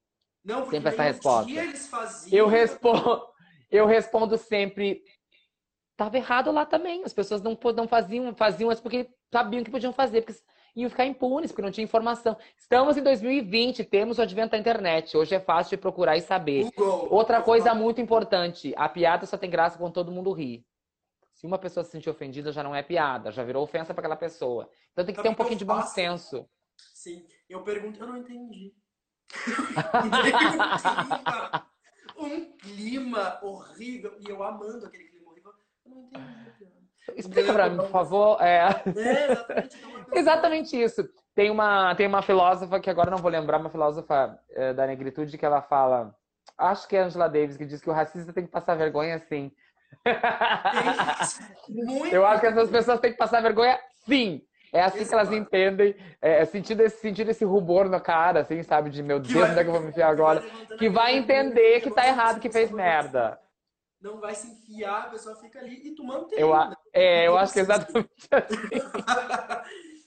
[0.43, 1.51] Não, porque sempre essa resposta.
[1.51, 2.37] Eles faziam...
[2.37, 3.21] Eu respondo,
[3.71, 5.01] eu respondo sempre.
[5.97, 7.03] Tava errado lá também.
[7.03, 10.39] As pessoas não, não faziam, faziam isso porque sabiam que podiam fazer, porque
[10.75, 12.37] iam ficar impunes, porque não tinha informação.
[12.57, 15.15] Estamos em 2020, temos o advento da internet.
[15.15, 16.69] Hoje é fácil de procurar e saber.
[16.75, 17.07] Google.
[17.11, 20.65] Outra coisa muito importante: a piada só tem graça quando todo mundo ri.
[21.33, 24.15] Se uma pessoa se sentir ofendida, já não é piada, já virou ofensa para aquela
[24.15, 24.69] pessoa.
[24.91, 26.47] Então tem que ter um pouquinho de bom senso.
[26.93, 28.73] Sim, eu pergunto, eu não entendi
[32.17, 34.17] um clima horrível.
[34.19, 35.53] E eu amando aquele clima horrível.
[35.85, 36.84] Eu não entendi.
[37.15, 38.41] Explica pra mim, por favor.
[38.41, 39.77] É, é exatamente,
[40.13, 41.07] exatamente isso.
[41.35, 45.37] Tem uma, tem uma filósofa que agora não vou lembrar, uma filósofa é, da negritude
[45.37, 46.15] que ela fala.
[46.57, 49.51] Acho que é Angela Davis que diz que o racista tem que passar vergonha sim.
[52.11, 54.41] Eu acho que essas pessoas têm que passar vergonha sim.
[54.75, 58.61] É assim que elas entendem, é, é, sentindo, esse, sentindo esse rubor na cara, assim,
[58.61, 58.89] sabe?
[58.89, 60.43] De meu Deus, onde é que eu vou me enfiar agora?
[60.77, 63.39] Que vai entender que tá errado, que fez merda.
[64.01, 66.39] Não vai se enfiar, a pessoa fica ali e tu mantém.
[66.39, 66.75] Eu, né?
[66.93, 68.55] É, eu acho que é exatamente assim.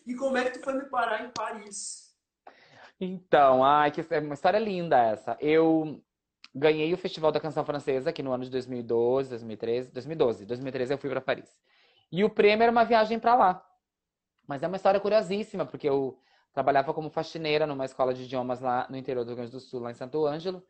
[0.07, 2.15] e como é que tu foi me parar em Paris?
[3.01, 5.37] Então, ai, que é uma história linda essa.
[5.41, 6.03] Eu
[6.55, 10.47] ganhei o Festival da Canção Francesa aqui no ano de 2012, 2013, 2012.
[10.47, 11.57] 2013 eu fui para Paris.
[12.11, 13.65] E o prêmio era uma viagem para lá.
[14.47, 16.19] Mas é uma história curiosíssima, porque eu
[16.53, 19.81] trabalhava como faxineira numa escola de idiomas lá no interior do Rio Grande do Sul,
[19.81, 20.65] lá em Santo Ângelo.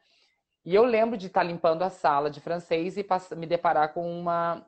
[0.69, 4.67] E eu lembro de estar limpando a sala de francês e me deparar com uma,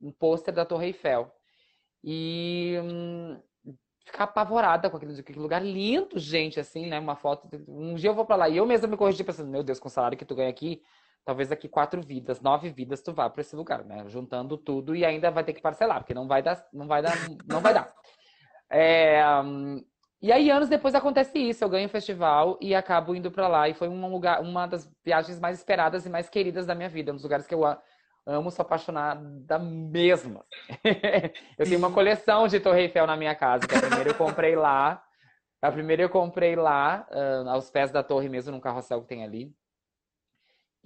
[0.00, 1.32] um pôster da Torre Eiffel.
[2.02, 3.40] E hum,
[4.04, 6.98] ficar apavorada com aquele, aquele, lugar lindo, gente, assim, né?
[6.98, 7.48] Uma foto.
[7.68, 9.86] Um dia eu vou para lá e eu mesma me corrigi pensando, meu Deus, com
[9.86, 10.82] o salário que tu ganha aqui,
[11.24, 14.08] talvez daqui quatro vidas, nove vidas, tu vá para esse lugar, né?
[14.08, 17.14] Juntando tudo e ainda vai ter que parcelar, porque não vai dar, não vai dar,
[17.46, 17.94] não vai dar.
[18.68, 19.22] É,
[20.26, 23.68] e aí, anos depois acontece isso, eu ganho o festival e acabo indo para lá.
[23.68, 27.12] E foi um lugar, uma das viagens mais esperadas e mais queridas da minha vida,
[27.12, 27.62] um dos lugares que eu
[28.26, 30.44] amo, sou apaixonada mesmo.
[31.56, 34.56] eu tenho uma coleção de Torre Eiffel na minha casa, que a primeira eu comprei
[34.56, 35.00] lá.
[35.62, 37.06] A primeira eu comprei lá,
[37.48, 39.54] aos pés da torre mesmo, num carrossel que tem ali.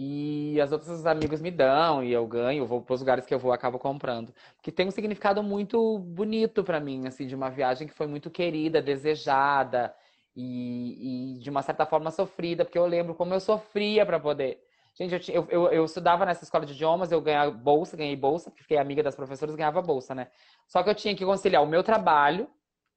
[0.03, 3.39] E as outras amigos me dão e eu ganho, vou para os lugares que eu
[3.39, 4.33] vou acabo comprando.
[4.63, 8.31] Que tem um significado muito bonito para mim, assim, de uma viagem que foi muito
[8.31, 9.95] querida, desejada
[10.35, 14.65] e, e de uma certa forma sofrida, porque eu lembro como eu sofria para poder.
[14.95, 18.63] Gente, eu, eu, eu, estudava nessa escola de idiomas, eu ganhava bolsa, ganhei bolsa, porque
[18.63, 20.29] fiquei amiga das professoras, ganhava bolsa, né?
[20.67, 22.49] Só que eu tinha que conciliar o meu trabalho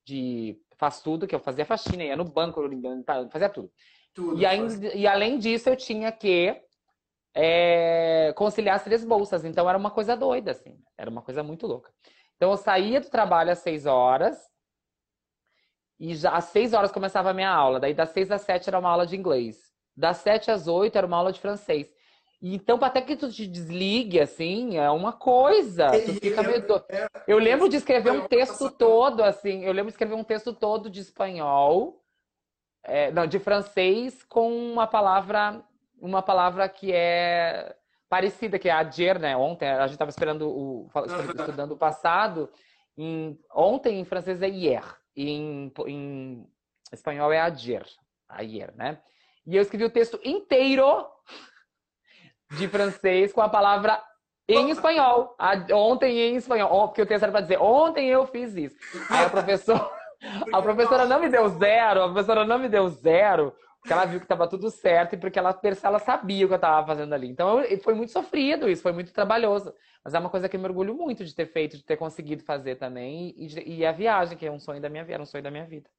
[0.06, 2.62] de faz tudo, que eu fazia faxina, ia no banco,
[3.30, 3.70] fazia tudo.
[4.14, 6.63] tudo e, ainda, e além disso, eu tinha que
[7.34, 9.44] é, conciliar as três bolsas.
[9.44, 10.78] Então era uma coisa doida, assim.
[10.98, 11.92] Era uma coisa muito louca.
[12.36, 14.38] Então eu saía do trabalho às seis horas
[16.00, 17.80] e já às seis horas começava a minha aula.
[17.80, 19.74] Daí das seis às sete era uma aula de inglês.
[19.96, 21.94] Das sete às oito era uma aula de francês.
[22.46, 25.92] Então, até que tu te desligue, assim, é uma coisa.
[25.92, 26.62] Tu fica meio...
[27.26, 29.64] Eu lembro de escrever um texto todo, assim.
[29.64, 32.04] Eu lembro de escrever um texto todo de espanhol,
[32.84, 35.64] é, não, de francês, com uma palavra
[36.04, 37.74] uma palavra que é
[38.10, 39.38] parecida, que é adier, né?
[39.38, 40.90] Ontem, a gente estava esperando o.
[41.40, 42.50] estudando o passado.
[42.98, 44.84] Em, ontem em francês é hier.
[45.16, 46.48] E em, em
[46.92, 47.86] espanhol é adier.
[48.28, 49.00] Ayer, né?
[49.46, 51.08] E eu escrevi o texto inteiro
[52.52, 54.02] de francês com a palavra
[54.48, 55.38] em espanhol.
[55.74, 56.90] Ontem em espanhol.
[56.90, 58.76] Porque o texto era para dizer, ontem eu fiz isso.
[59.10, 59.90] Aí a professora,
[60.52, 64.18] a professora não me deu zero, a professora não me deu zero, porque ela viu
[64.18, 67.28] que estava tudo certo e porque ela, ela sabia o que eu estava fazendo ali.
[67.28, 69.74] Então foi muito sofrido isso, foi muito trabalhoso.
[70.02, 72.44] Mas é uma coisa que eu me orgulho muito de ter feito, de ter conseguido
[72.44, 73.34] fazer também.
[73.36, 75.66] E, e a viagem, que é um sonho da minha vida, um sonho da minha
[75.66, 75.90] vida.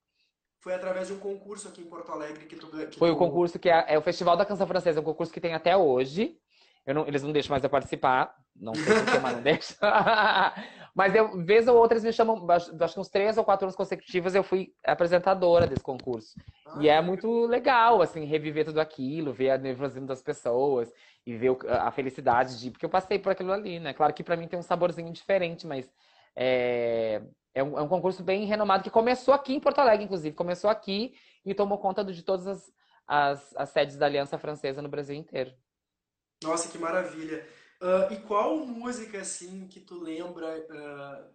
[0.61, 3.69] Foi através de um concurso aqui em Porto Alegre que tu Foi o concurso que
[3.69, 6.39] é, é, o Festival da Canção Francesa, é um concurso que tem até hoje.
[6.87, 8.35] Não, eles não deixam mais eu participar.
[8.57, 9.77] Não sei porquê, mas não deixam.
[10.95, 13.75] mas eu, vez ou outra, eles me chamam, acho que uns três ou quatro anos
[13.75, 16.37] consecutivos, eu fui apresentadora desse concurso.
[16.67, 20.93] Ah, e é muito legal, assim, reviver tudo aquilo, ver a nervosismo das pessoas
[21.27, 22.71] e ver a felicidade de.
[22.71, 23.93] Porque eu passei por aquilo ali, né?
[23.93, 25.93] Claro que para mim tem um saborzinho diferente, mas
[26.37, 27.23] é,
[27.55, 30.35] é, um, é um concurso bem renomado que começou aqui em Porto Alegre, inclusive.
[30.37, 32.73] Começou aqui e tomou conta de todas as,
[33.07, 35.53] as, as sedes da Aliança Francesa no Brasil inteiro.
[36.43, 37.45] Nossa, que maravilha.
[37.85, 40.59] Uh, e qual música, assim, que tu lembra...
[40.71, 41.35] Uh,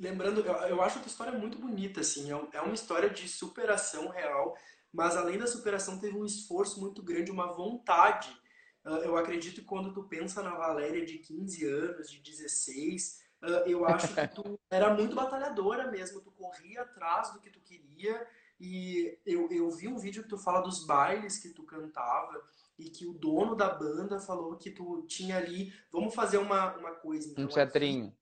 [0.00, 2.32] lembrando, eu, eu, acho que a história é muito bonita, assim.
[2.32, 4.56] É, é uma história de superação real,
[4.90, 8.34] mas além da superação teve um esforço muito grande, uma vontade.
[8.82, 13.20] Uh, eu acredito que quando tu pensa na Valéria de 15 anos, de 16,
[13.66, 16.22] eu acho que tu era muito batalhadora mesmo.
[16.22, 18.26] Tu corria atrás do que tu queria.
[18.58, 22.42] E eu, eu vi um vídeo que tu fala dos bailes que tu cantava
[22.82, 26.92] e que o dono da banda falou que tu tinha ali, vamos fazer uma, uma
[26.92, 27.30] coisa.
[27.30, 28.06] Então, um teatrinho.
[28.06, 28.16] Aqui,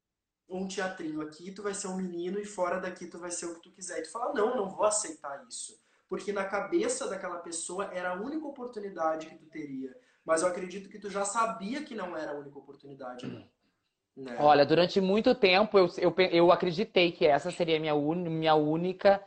[0.48, 3.54] um teatrinho aqui, tu vai ser um menino e fora daqui tu vai ser o
[3.54, 3.98] que tu quiser.
[3.98, 5.80] E tu fala, não, não vou aceitar isso.
[6.08, 9.96] Porque na cabeça daquela pessoa era a única oportunidade que tu teria.
[10.24, 13.26] Mas eu acredito que tu já sabia que não era a única oportunidade.
[14.16, 14.36] Né?
[14.38, 18.54] Olha, durante muito tempo eu, eu, eu acreditei que essa seria a minha, un, minha
[18.54, 19.24] única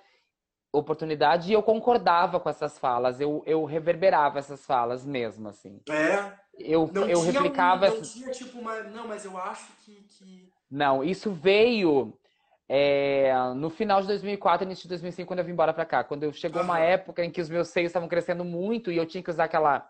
[0.74, 5.80] oportunidade e eu concordava com essas falas, eu, eu reverberava essas falas mesmo, assim.
[5.88, 6.32] É?
[6.58, 7.90] Eu, não eu replicava...
[7.90, 8.82] Um, não tinha tipo uma...
[8.82, 10.04] Não, mas eu acho que...
[10.10, 10.50] que...
[10.70, 12.18] Não, isso veio
[12.68, 16.04] é, no final de 2004, início de 2005, quando eu vim embora pra cá.
[16.04, 16.68] Quando chegou uhum.
[16.68, 19.44] uma época em que os meus seios estavam crescendo muito e eu tinha que usar
[19.44, 19.88] aquela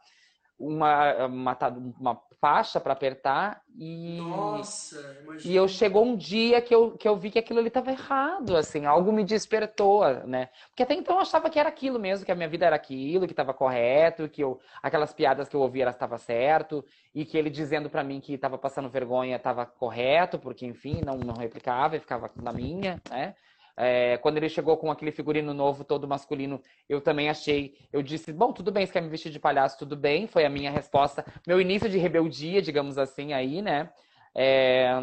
[0.59, 1.57] uma, uma,
[1.99, 4.99] uma faixa para apertar e Nossa,
[5.45, 8.57] e eu chegou um dia que eu, que eu vi que aquilo ali estava errado,
[8.57, 10.49] assim, algo me despertou, né?
[10.67, 13.25] Porque até então eu achava que era aquilo mesmo, que a minha vida era aquilo,
[13.25, 16.83] que estava correto, que eu aquelas piadas que eu ouvia elas estava certo
[17.15, 21.23] e que ele dizendo para mim que estava passando vergonha estava correto, porque enfim, não
[21.23, 23.35] não replicava e ficava na minha, né?
[23.75, 27.75] É, quando ele chegou com aquele figurino novo, todo masculino, eu também achei.
[27.91, 29.77] Eu disse: Bom, tudo bem, você quer me vestir de palhaço?
[29.77, 30.27] Tudo bem.
[30.27, 31.25] Foi a minha resposta.
[31.47, 33.89] Meu início de rebeldia, digamos assim, aí, né?
[34.35, 34.93] É,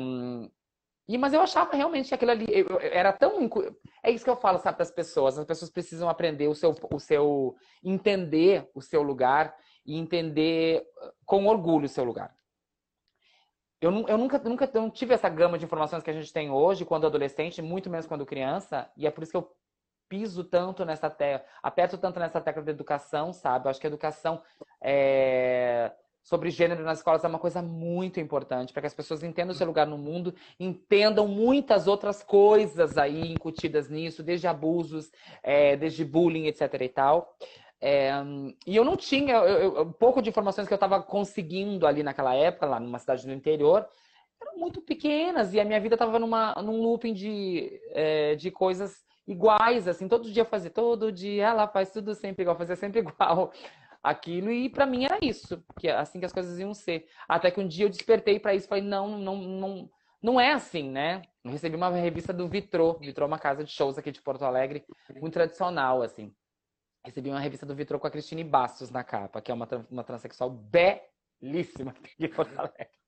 [1.11, 3.51] e, mas eu achava realmente que aquilo ali eu, era tão.
[4.01, 5.37] É isso que eu falo, sabe, para as pessoas.
[5.37, 7.57] As pessoas precisam aprender o seu, o seu.
[7.83, 9.53] entender o seu lugar
[9.85, 10.85] e entender
[11.27, 12.33] com orgulho o seu lugar.
[13.81, 16.85] Eu, eu nunca, nunca não tive essa gama de informações que a gente tem hoje
[16.85, 19.51] quando adolescente, muito menos quando criança, e é por isso que eu
[20.09, 23.67] piso tanto nessa tecla, aperto tanto nessa tecla da educação, sabe?
[23.67, 24.43] Eu acho que a educação
[24.83, 29.55] é, sobre gênero nas escolas é uma coisa muito importante para que as pessoas entendam
[29.55, 35.11] o seu lugar no mundo, entendam muitas outras coisas aí incutidas nisso, desde abusos,
[35.43, 36.75] é, desde bullying, etc.
[36.83, 37.35] e tal.
[37.81, 38.13] É,
[38.67, 42.03] e eu não tinha, eu, eu, um pouco de informações que eu estava conseguindo ali
[42.03, 43.89] naquela época, lá numa cidade do interior,
[44.41, 49.87] eram muito pequenas e a minha vida estava num looping de, é, de coisas iguais,
[49.89, 53.53] assim, todo dia fazer, todo dia ela faz tudo sempre igual, fazer sempre igual.
[54.03, 57.07] aquilo e para mim era isso, que é assim que as coisas iam ser.
[57.29, 59.91] Até que um dia eu despertei para isso, falei não, não, não,
[60.23, 61.23] não é assim, né?
[61.45, 64.45] Eu recebi uma revista do Vitrô, Vitrô é uma casa de shows aqui de Porto
[64.45, 64.85] Alegre,
[65.21, 66.35] muito tradicional assim.
[67.05, 70.05] Recebi uma revista do Vitrô com a Cristine Bastos na capa, que é uma, uma
[70.05, 73.01] transexual belíssima em Porto Alegre.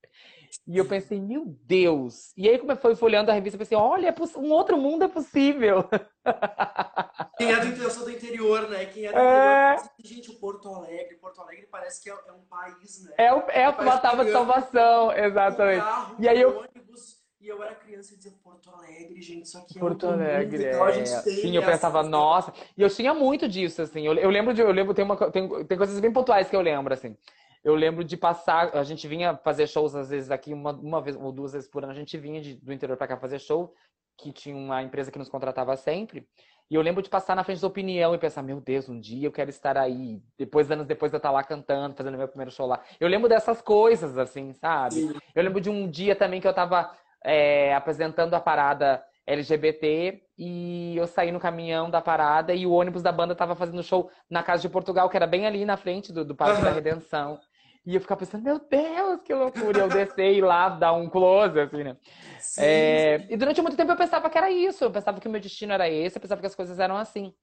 [0.67, 2.33] E eu pensei, meu Deus!
[2.37, 5.05] E aí, como eu fui folhando a revista, eu pensei, olha, é um outro mundo
[5.05, 5.89] é possível.
[7.39, 8.85] Quem é do interior, eu sou do interior, né?
[8.87, 9.75] Quem é do é...
[9.75, 13.15] interior, gente, o Porto Alegre, Porto Alegre parece que é, é um país, né?
[13.19, 15.81] É, é uma tábua de salvação, exatamente.
[15.81, 16.59] Carro, e aí eu...
[16.59, 20.65] ônibus, e eu era criança e dizia Porto Alegre, gente, isso aqui é Porto Alegre,
[20.65, 21.05] é.
[21.05, 22.53] Sim, eu pensava, nossa.
[22.77, 24.07] E eu tinha muito disso, assim.
[24.07, 26.61] Eu, eu lembro de, eu lembro, tem, uma, tem, tem coisas bem pontuais que eu
[26.61, 27.17] lembro, assim.
[27.65, 31.17] Eu lembro de passar, a gente vinha fazer shows às vezes aqui uma, uma vez
[31.17, 33.75] ou duas vezes por ano, a gente vinha de, do interior para cá fazer show,
[34.17, 36.27] que tinha uma empresa que nos contratava sempre.
[36.71, 39.27] E eu lembro de passar na frente da opinião e pensar, meu Deus, um dia
[39.27, 40.23] eu quero estar aí.
[40.39, 42.81] Depois, anos depois, eu estar lá cantando, fazendo meu primeiro show lá.
[42.99, 45.15] Eu lembro dessas coisas, assim, sabe?
[45.35, 46.91] Eu lembro de um dia também que eu estava
[47.25, 53.03] é, apresentando a parada LGBT e eu saí no caminhão da parada e o ônibus
[53.03, 56.13] da banda estava fazendo show na Casa de Portugal, que era bem ali na frente
[56.13, 56.65] do, do Parque uhum.
[56.65, 57.39] da Redenção.
[57.85, 59.81] E eu ficava pensando, meu Deus, que loucura!
[59.81, 61.97] eu descer e lá dar um close, assim, né?
[62.39, 63.19] Sim, é...
[63.19, 63.27] sim.
[63.31, 65.73] E durante muito tempo eu pensava que era isso, eu pensava que o meu destino
[65.73, 67.35] era esse, eu pensava que as coisas eram assim.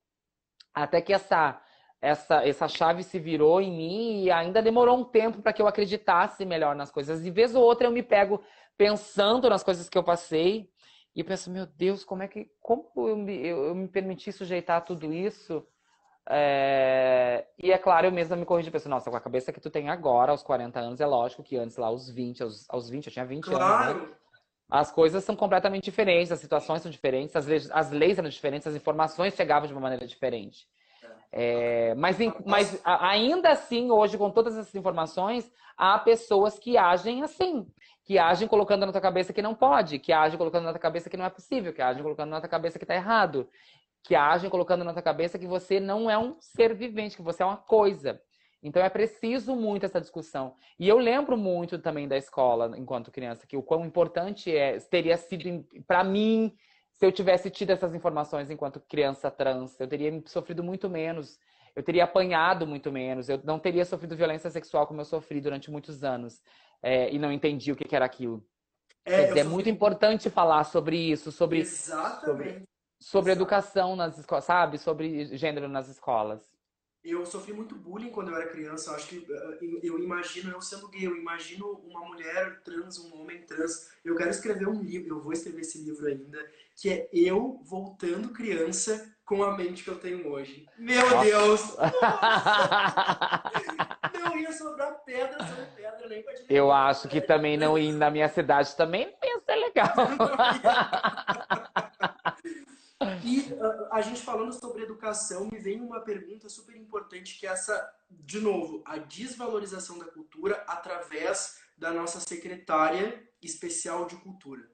[0.74, 1.62] Até que essa,
[2.02, 5.68] essa, essa chave se virou em mim e ainda demorou um tempo para que eu
[5.68, 7.26] acreditasse melhor nas coisas.
[7.26, 8.42] E vez ou outra eu me pego
[8.80, 10.70] pensando nas coisas que eu passei
[11.14, 12.50] e penso, meu Deus, como é que.
[12.62, 15.68] Como eu me, eu, eu me permiti sujeitar a tudo isso?
[16.30, 17.46] É...
[17.62, 19.90] E é claro, eu mesma me corrigi, penso, nossa, com a cabeça que tu tem
[19.90, 23.12] agora, aos 40 anos, é lógico que antes, lá aos 20, aos, aos 20, eu
[23.12, 23.92] tinha 20 claro.
[23.92, 24.16] anos, né?
[24.72, 28.68] As coisas são completamente diferentes, as situações são diferentes, as leis, as leis eram diferentes,
[28.68, 30.68] as informações chegavam de uma maneira diferente.
[31.32, 37.68] É, mas, mas ainda assim, hoje, com todas essas informações, há pessoas que agem assim,
[38.10, 41.12] que agem colocando na tua cabeça que não pode, que agem colocando na tua cabeça
[41.12, 43.48] que não é possível, que agem colocando na tua cabeça que está errado
[44.04, 47.44] que agem colocando na tua cabeça que você não é um ser vivente, que você
[47.44, 48.20] é uma coisa.
[48.64, 50.56] Então é preciso muito essa discussão.
[50.80, 55.16] E eu lembro muito também da escola, enquanto criança, que o quão importante é, teria
[55.16, 56.56] sido para mim
[56.94, 59.80] se eu tivesse tido essas informações enquanto criança trans.
[59.80, 61.38] Eu teria sofrido muito menos,
[61.76, 65.70] eu teria apanhado muito menos, eu não teria sofrido violência sexual como eu sofri durante
[65.70, 66.42] muitos anos
[66.82, 68.44] é, e não entendi o que, que era aquilo.
[69.06, 72.26] É, dizer, é muito importante falar sobre isso, sobre, Exatamente.
[72.26, 72.70] sobre
[73.02, 74.78] sobre educação nas escolas, sabe?
[74.78, 76.59] Sobre gênero nas escolas.
[77.10, 78.92] Eu sofri muito bullying quando eu era criança.
[78.92, 83.22] Eu acho que eh, eu imagino eu sendo gay, eu imagino uma mulher trans, um
[83.22, 83.90] homem trans.
[84.04, 86.40] Eu quero escrever um livro, eu vou escrever esse livro ainda,
[86.76, 90.66] que é eu voltando criança com a mente que eu tenho hoje.
[90.78, 91.24] Meu Nossa.
[91.24, 91.78] Deus!
[94.20, 98.10] não ia sobrar pedra sobre pedra nem pra Eu acho que também não ir na
[98.10, 99.14] minha cidade também
[99.50, 99.94] ser legal.
[103.24, 107.50] E uh, a gente falando sobre educação, me vem uma pergunta super importante que é
[107.50, 114.70] essa, de novo, a desvalorização da cultura através da nossa secretária especial de cultura,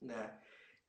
[0.00, 0.38] né?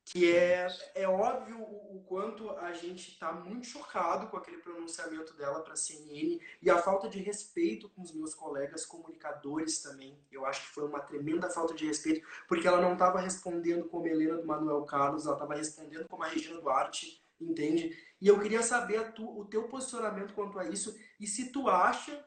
[0.04, 5.62] Que é, é óbvio o, quanto a gente está muito chocado com aquele pronunciamento dela
[5.62, 10.20] para a CNN e a falta de respeito com os meus colegas comunicadores também.
[10.32, 14.08] Eu acho que foi uma tremenda falta de respeito, porque ela não estava respondendo como
[14.08, 17.98] Helena do Manuel Carlos, ela estava respondendo como a Regina Duarte, entende?
[18.20, 22.26] E eu queria saber tu, o teu posicionamento quanto a isso e se tu acha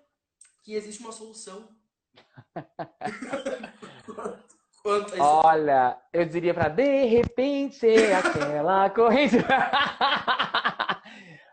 [0.63, 1.69] que existe uma solução.
[4.85, 9.37] Quanto Olha, eu diria para de repente aquela corrente.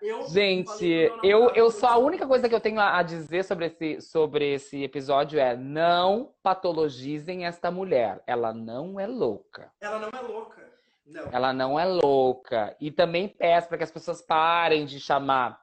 [0.02, 4.02] Eu Gente, eu, eu só a única coisa que eu tenho a dizer sobre esse,
[4.02, 8.22] sobre esse episódio é não patologizem esta mulher.
[8.28, 9.72] Ela não é louca.
[9.80, 10.70] Ela não é louca.
[11.06, 11.30] Não.
[11.32, 12.76] Ela não é louca.
[12.82, 15.58] E também peço para que as pessoas parem de chamar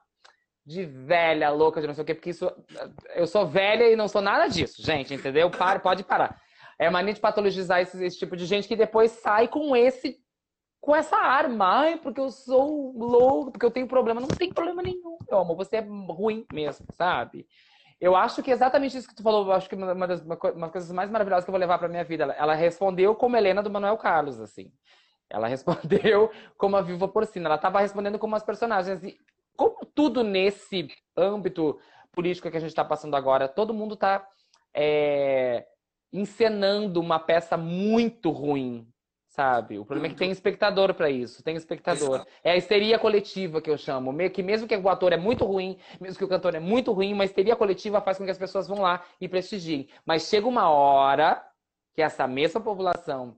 [0.65, 2.51] de velha, louca, de não sei o quê, porque isso.
[3.13, 5.51] Eu sou velha e não sou nada disso, gente, entendeu?
[5.51, 6.41] Pare, pode parar.
[6.79, 10.17] É mania de patologizar esse, esse tipo de gente que depois sai com esse
[10.81, 14.21] com essa arma, Ai, porque eu sou louco, porque eu tenho problema.
[14.21, 15.57] Não tem problema nenhum, meu amor.
[15.57, 17.45] Você é ruim mesmo, sabe?
[17.99, 20.89] Eu acho que exatamente isso que tu falou, eu acho que uma das uma, coisas
[20.91, 22.23] mais maravilhosas que eu vou levar para minha vida.
[22.23, 24.71] Ela, ela, respondeu como Helena do Manuel Carlos, assim.
[25.29, 27.47] Ela respondeu como a Viva Porcina.
[27.47, 29.03] Ela estava respondendo como as personagens.
[29.03, 29.17] E
[29.57, 31.77] como tudo nesse âmbito
[32.13, 34.25] político que a gente está passando agora, todo mundo está
[34.73, 35.65] é,
[36.11, 38.87] encenando uma peça muito ruim,
[39.27, 39.77] sabe?
[39.77, 42.25] O problema é que tem espectador para isso, tem espectador.
[42.43, 45.45] É a histeria coletiva que eu chamo, meio que mesmo que o ator é muito
[45.45, 48.37] ruim, mesmo que o cantor é muito ruim, uma histeria coletiva faz com que as
[48.37, 49.87] pessoas vão lá e prestigiem.
[50.05, 51.43] Mas chega uma hora
[51.93, 53.37] que essa mesma população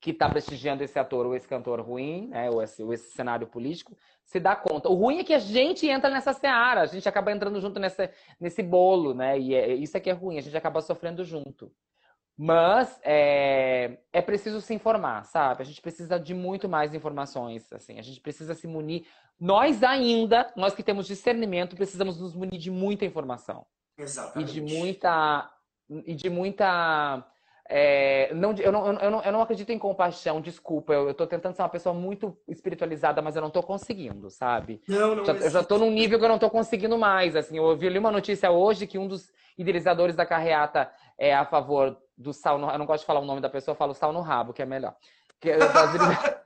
[0.00, 3.46] que está prestigiando esse ator ou esse cantor ruim, né, ou esse, ou esse cenário
[3.46, 4.88] político, se dá conta.
[4.88, 8.10] O ruim é que a gente entra nessa seara, a gente acaba entrando junto nessa,
[8.38, 9.38] nesse bolo, né?
[9.38, 11.72] E é, isso é que é ruim, a gente acaba sofrendo junto.
[12.38, 15.62] Mas é, é preciso se informar, sabe?
[15.62, 17.98] A gente precisa de muito mais informações, assim.
[17.98, 19.06] A gente precisa se munir.
[19.40, 23.64] Nós ainda, nós que temos discernimento, precisamos nos munir de muita informação.
[23.96, 24.50] Exatamente.
[24.50, 25.50] E de muita...
[25.88, 27.24] E de muita
[27.68, 30.92] é, não, eu, não, eu, não, eu não acredito em compaixão, desculpa.
[30.92, 34.80] Eu, eu tô tentando ser uma pessoa muito espiritualizada, mas eu não tô conseguindo, sabe?
[34.88, 37.34] Não, não já, Eu já tô num nível que eu não tô conseguindo mais.
[37.34, 41.44] Assim, eu vi ali uma notícia hoje que um dos idealizadores da carreata é a
[41.44, 43.94] favor do sal no, Eu não gosto de falar o nome da pessoa, eu falo
[43.94, 44.94] sal no rabo, que é melhor.
[45.40, 45.66] Que, das,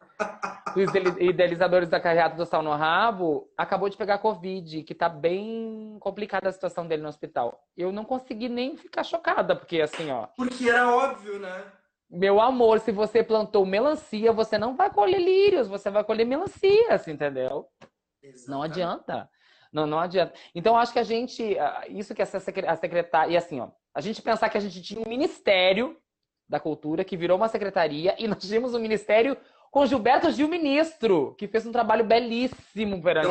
[0.74, 5.96] dos idealizadores da carreata do Sal no Rabo, acabou de pegar Covid, que tá bem
[6.00, 7.64] complicada a situação dele no hospital.
[7.76, 10.26] Eu não consegui nem ficar chocada, porque assim, ó.
[10.36, 11.64] Porque era óbvio, né?
[12.10, 17.06] Meu amor, se você plantou melancia, você não vai colher lírios, você vai colher melancias,
[17.06, 17.68] entendeu?
[18.22, 18.50] Exatamente.
[18.50, 19.30] Não adianta.
[19.72, 20.34] Não, não adianta.
[20.54, 21.56] Então, acho que a gente.
[21.58, 23.32] Ah, isso que essa a secretária.
[23.32, 23.68] E assim, ó.
[23.94, 25.96] A gente pensar que a gente tinha um ministério
[26.48, 29.36] da cultura que virou uma secretaria e nós tínhamos um ministério
[29.70, 33.28] com Gilberto Gil Ministro, que fez um trabalho belíssimo perante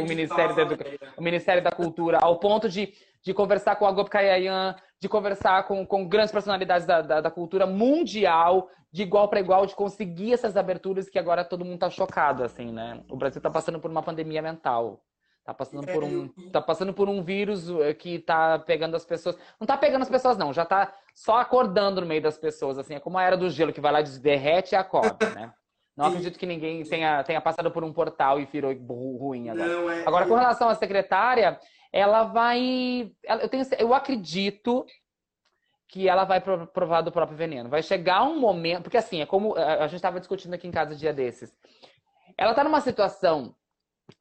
[0.00, 0.84] o, Ministério da Educa...
[1.16, 5.64] o Ministério da Cultura, ao ponto de, de conversar com a Gop Kayayan, de conversar
[5.68, 10.32] com, com grandes personalidades da, da, da cultura mundial, de igual para igual, de conseguir
[10.32, 13.00] essas aberturas que agora todo mundo está chocado, assim, né?
[13.08, 15.00] O Brasil está passando por uma pandemia mental.
[15.44, 19.34] Tá passando por um, tá passando por um vírus eh, que tá pegando as pessoas.
[19.58, 20.52] Não tá pegando as pessoas, não.
[20.52, 22.96] Já tá só acordando no meio das pessoas, assim.
[22.96, 25.50] É como a era do gelo, que vai lá, derrete e acorda, né?
[25.98, 26.08] Não e...
[26.10, 29.66] acredito que ninguém tenha, tenha passado por um portal e virou ruim agora.
[29.66, 30.06] Não, é...
[30.06, 31.58] Agora, com relação à secretária,
[31.92, 33.12] ela vai.
[33.24, 34.86] Eu, tenho, eu acredito
[35.88, 37.68] que ela vai provar do próprio veneno.
[37.68, 38.84] Vai chegar um momento.
[38.84, 41.52] Porque assim, é como a gente estava discutindo aqui em casa dia desses.
[42.36, 43.56] Ela está numa situação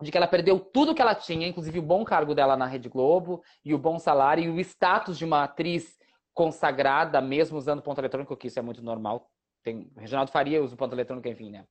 [0.01, 2.89] de que ela perdeu tudo que ela tinha, inclusive o bom cargo dela na Rede
[2.89, 5.95] Globo, e o bom salário, e o status de uma atriz
[6.33, 9.29] consagrada, mesmo usando ponto eletrônico, que isso é muito normal
[9.67, 11.65] tem Reginaldo Faria usa o ponto eletrônico, enfim, né?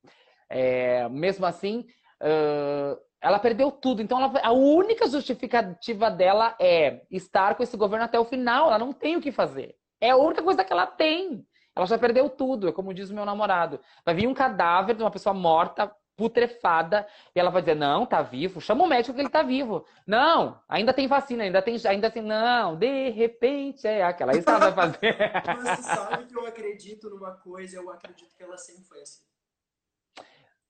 [0.49, 1.85] É, mesmo assim,
[2.21, 4.01] uh, ela perdeu tudo.
[4.01, 8.67] Então, ela, a única justificativa dela é estar com esse governo até o final.
[8.67, 9.75] Ela não tem o que fazer.
[9.99, 11.43] É a única coisa que ela tem.
[11.75, 12.69] Ela já perdeu tudo.
[12.69, 13.79] É como diz o meu namorado.
[14.05, 18.21] Vai vir um cadáver de uma pessoa morta, putrefada, e ela vai dizer: não, tá
[18.23, 18.59] vivo.
[18.59, 19.85] Chama o médico que ele tá vivo.
[20.05, 24.33] Não, ainda tem vacina, ainda tem, ainda assim, não, de repente é aquela.
[24.33, 25.15] Isso que ela vai fazer.
[25.77, 29.21] Você sabe que eu acredito numa coisa, eu acredito que ela sempre foi assim.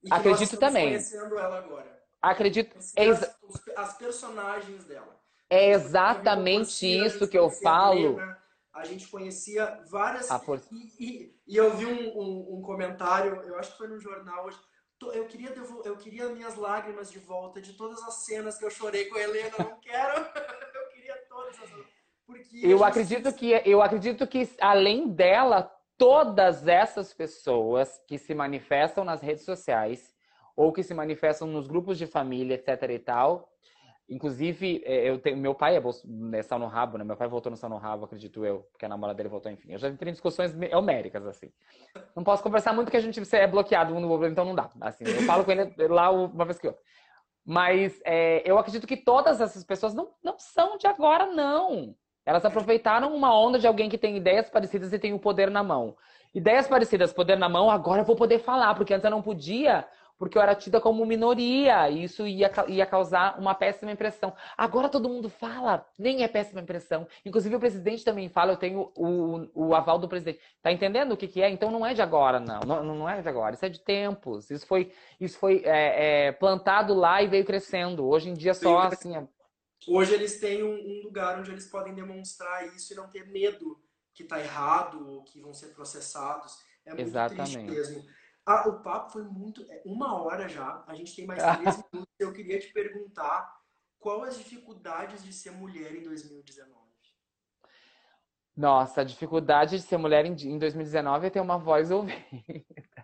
[0.03, 0.89] E acredito também.
[0.89, 1.97] conhecendo ela agora.
[2.21, 2.77] Acredito.
[2.77, 3.37] As,
[3.75, 5.17] as personagens dela.
[5.49, 8.19] É exatamente isso que eu falo.
[8.73, 10.29] A, gente conhecia várias.
[10.69, 14.45] E, e, e, eu vi um, um, um comentário, eu acho que foi no jornal
[14.45, 14.57] hoje
[15.13, 15.53] eu queria,
[15.85, 19.21] eu queria minhas lágrimas de volta de todas as cenas que eu chorei com a
[19.21, 19.55] Helena.
[19.59, 20.17] Não quero.
[20.75, 21.69] eu queria todas as.
[22.25, 29.05] Porque eu acredito que eu acredito que além dela, todas essas pessoas que se manifestam
[29.05, 30.13] nas redes sociais
[30.55, 33.49] ou que se manifestam nos grupos de família, etc e tal,
[34.09, 35.81] Inclusive, é, eu tenho, meu pai é,
[36.33, 37.03] é sal no rabo, né?
[37.03, 39.73] Meu pai voltou no sal no rabo, acredito eu, porque a namorada dele voltou, enfim.
[39.73, 41.51] Eu já entrei em discussões homéricas, assim.
[42.15, 44.69] Não posso conversar muito porque a gente é bloqueado um no outro, então não dá.
[44.79, 46.81] Assim, eu falo com ele lá uma vez que outra.
[47.45, 51.93] Mas é, eu acredito que todas essas pessoas não, não são de agora, não.
[52.25, 55.63] Elas aproveitaram uma onda de alguém que tem ideias parecidas e tem o poder na
[55.63, 55.95] mão.
[56.33, 59.87] Ideias parecidas, poder na mão, agora eu vou poder falar, porque antes eu não podia,
[60.17, 64.33] porque eu era tida como minoria e isso ia, ia causar uma péssima impressão.
[64.57, 67.07] Agora todo mundo fala, nem é péssima impressão.
[67.25, 70.39] Inclusive o presidente também fala, eu tenho o, o aval do presidente.
[70.61, 71.49] Tá entendendo o que, que é?
[71.49, 72.59] Então não é de agora, não.
[72.61, 72.97] não.
[72.97, 74.49] Não é de agora, isso é de tempos.
[74.49, 78.07] Isso foi, isso foi é, é, plantado lá e veio crescendo.
[78.07, 79.15] Hoje em dia só assim.
[79.15, 79.27] É...
[79.87, 83.79] Hoje eles têm um, um lugar onde eles podem demonstrar isso e não ter medo
[84.13, 86.53] que tá errado ou que vão ser processados.
[86.83, 87.51] É muito Exatamente.
[87.51, 88.03] triste mesmo.
[88.47, 89.61] Ah, o papo foi muito.
[89.69, 90.81] É uma hora já.
[90.87, 92.15] A gente tem mais três minutos.
[92.17, 93.53] Eu queria te perguntar
[93.99, 96.87] qual as dificuldades de ser mulher em 2019?
[98.55, 102.17] Nossa, a dificuldade de ser mulher em 2019 é ter uma voz ouvida.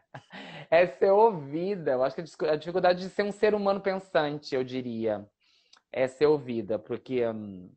[0.71, 1.91] É ser ouvida.
[1.91, 5.29] Eu acho que a dificuldade de ser um ser humano pensante, eu diria,
[5.91, 6.79] é ser ouvida.
[6.79, 7.21] Porque.
[7.23, 7.69] uh,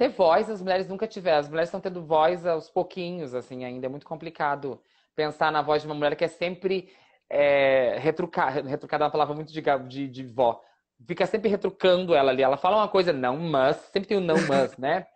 [0.00, 1.40] ter voz, as mulheres nunca tiveram.
[1.40, 3.84] As mulheres estão tendo voz aos pouquinhos, assim, ainda.
[3.84, 4.80] É muito complicado
[5.14, 6.88] pensar na voz de uma mulher que é sempre
[7.28, 8.64] é, retrucar.
[8.64, 10.58] Retrucada é uma palavra muito de, de, de vó.
[11.06, 12.42] Fica sempre retrucando ela ali.
[12.42, 13.76] Ela fala uma coisa, não, mas.
[13.92, 15.06] Sempre tem o um não, mas, né?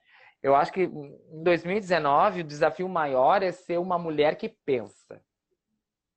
[0.42, 5.18] Eu acho que em 2019 o desafio maior é ser uma mulher que pensa.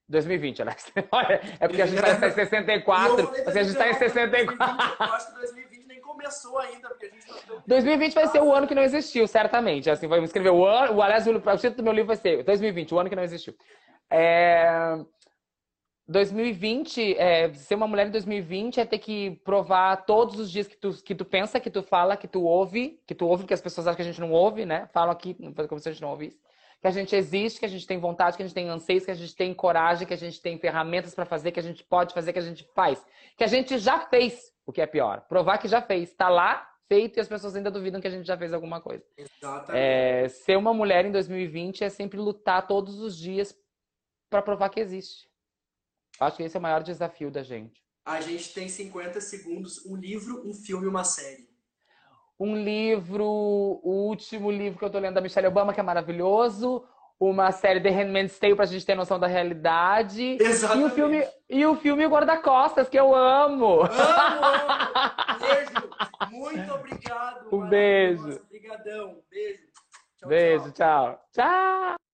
[0.09, 0.91] 2020, Alex.
[1.59, 3.27] é porque a gente está em 64.
[3.27, 4.57] Porque a gente está em 64.
[4.99, 5.66] Eu acho que 2020 nem
[6.17, 7.63] começou ainda, porque a gente tá tão...
[7.67, 9.89] 2020 vai ser o ano que não existiu, certamente.
[9.89, 10.95] Assim, vai escrever o ano.
[10.95, 13.55] O, aliás, o título do meu livro vai ser 2020, o ano que não existiu.
[14.09, 14.97] É...
[16.09, 20.77] 2020, é, ser uma mulher em 2020 é ter que provar todos os dias que
[20.77, 23.59] tu, que tu pensa, que tu fala, que tu ouve, que tu ouve, que as
[23.59, 24.87] pessoas acham que a gente não ouve, né?
[24.93, 25.35] Falam aqui,
[25.67, 26.39] como se a gente não ouvisse
[26.79, 29.11] que a gente existe, que a gente tem vontade, que a gente tem anseios, que
[29.11, 32.13] a gente tem coragem, que a gente tem ferramentas para fazer, que a gente pode
[32.13, 33.03] fazer, que a gente faz.
[33.35, 35.21] Que a gente já fez, o que é pior.
[35.21, 36.09] Provar que já fez.
[36.09, 39.03] Está lá, feito, e as pessoas ainda duvidam que a gente já fez alguma coisa.
[39.17, 39.83] Exatamente.
[39.83, 43.57] É, ser uma mulher em 2020 é sempre lutar todos os dias
[44.29, 45.27] para provar que existe.
[46.19, 47.81] Acho que esse é o maior desafio da gente.
[48.05, 51.47] A gente tem 50 segundos, um livro, um filme, uma série
[52.39, 56.83] um livro, o último livro que eu tô lendo da Michelle Obama, que é maravilhoso,
[57.19, 60.37] uma série The Handmaid's Tale pra gente ter noção da realidade.
[60.39, 60.83] Exatamente.
[60.83, 63.81] E o filme, e o filme Guarda-Costas, que eu amo.
[63.81, 63.87] Amo, amo.
[65.39, 66.31] Beijo.
[66.31, 67.55] Muito obrigado.
[67.55, 68.41] Um beijo.
[68.45, 69.21] Obrigadão.
[69.29, 69.67] Beijo.
[70.17, 71.19] Tchau, beijo, tchau.
[71.31, 71.45] Tchau.
[71.45, 72.06] tchau.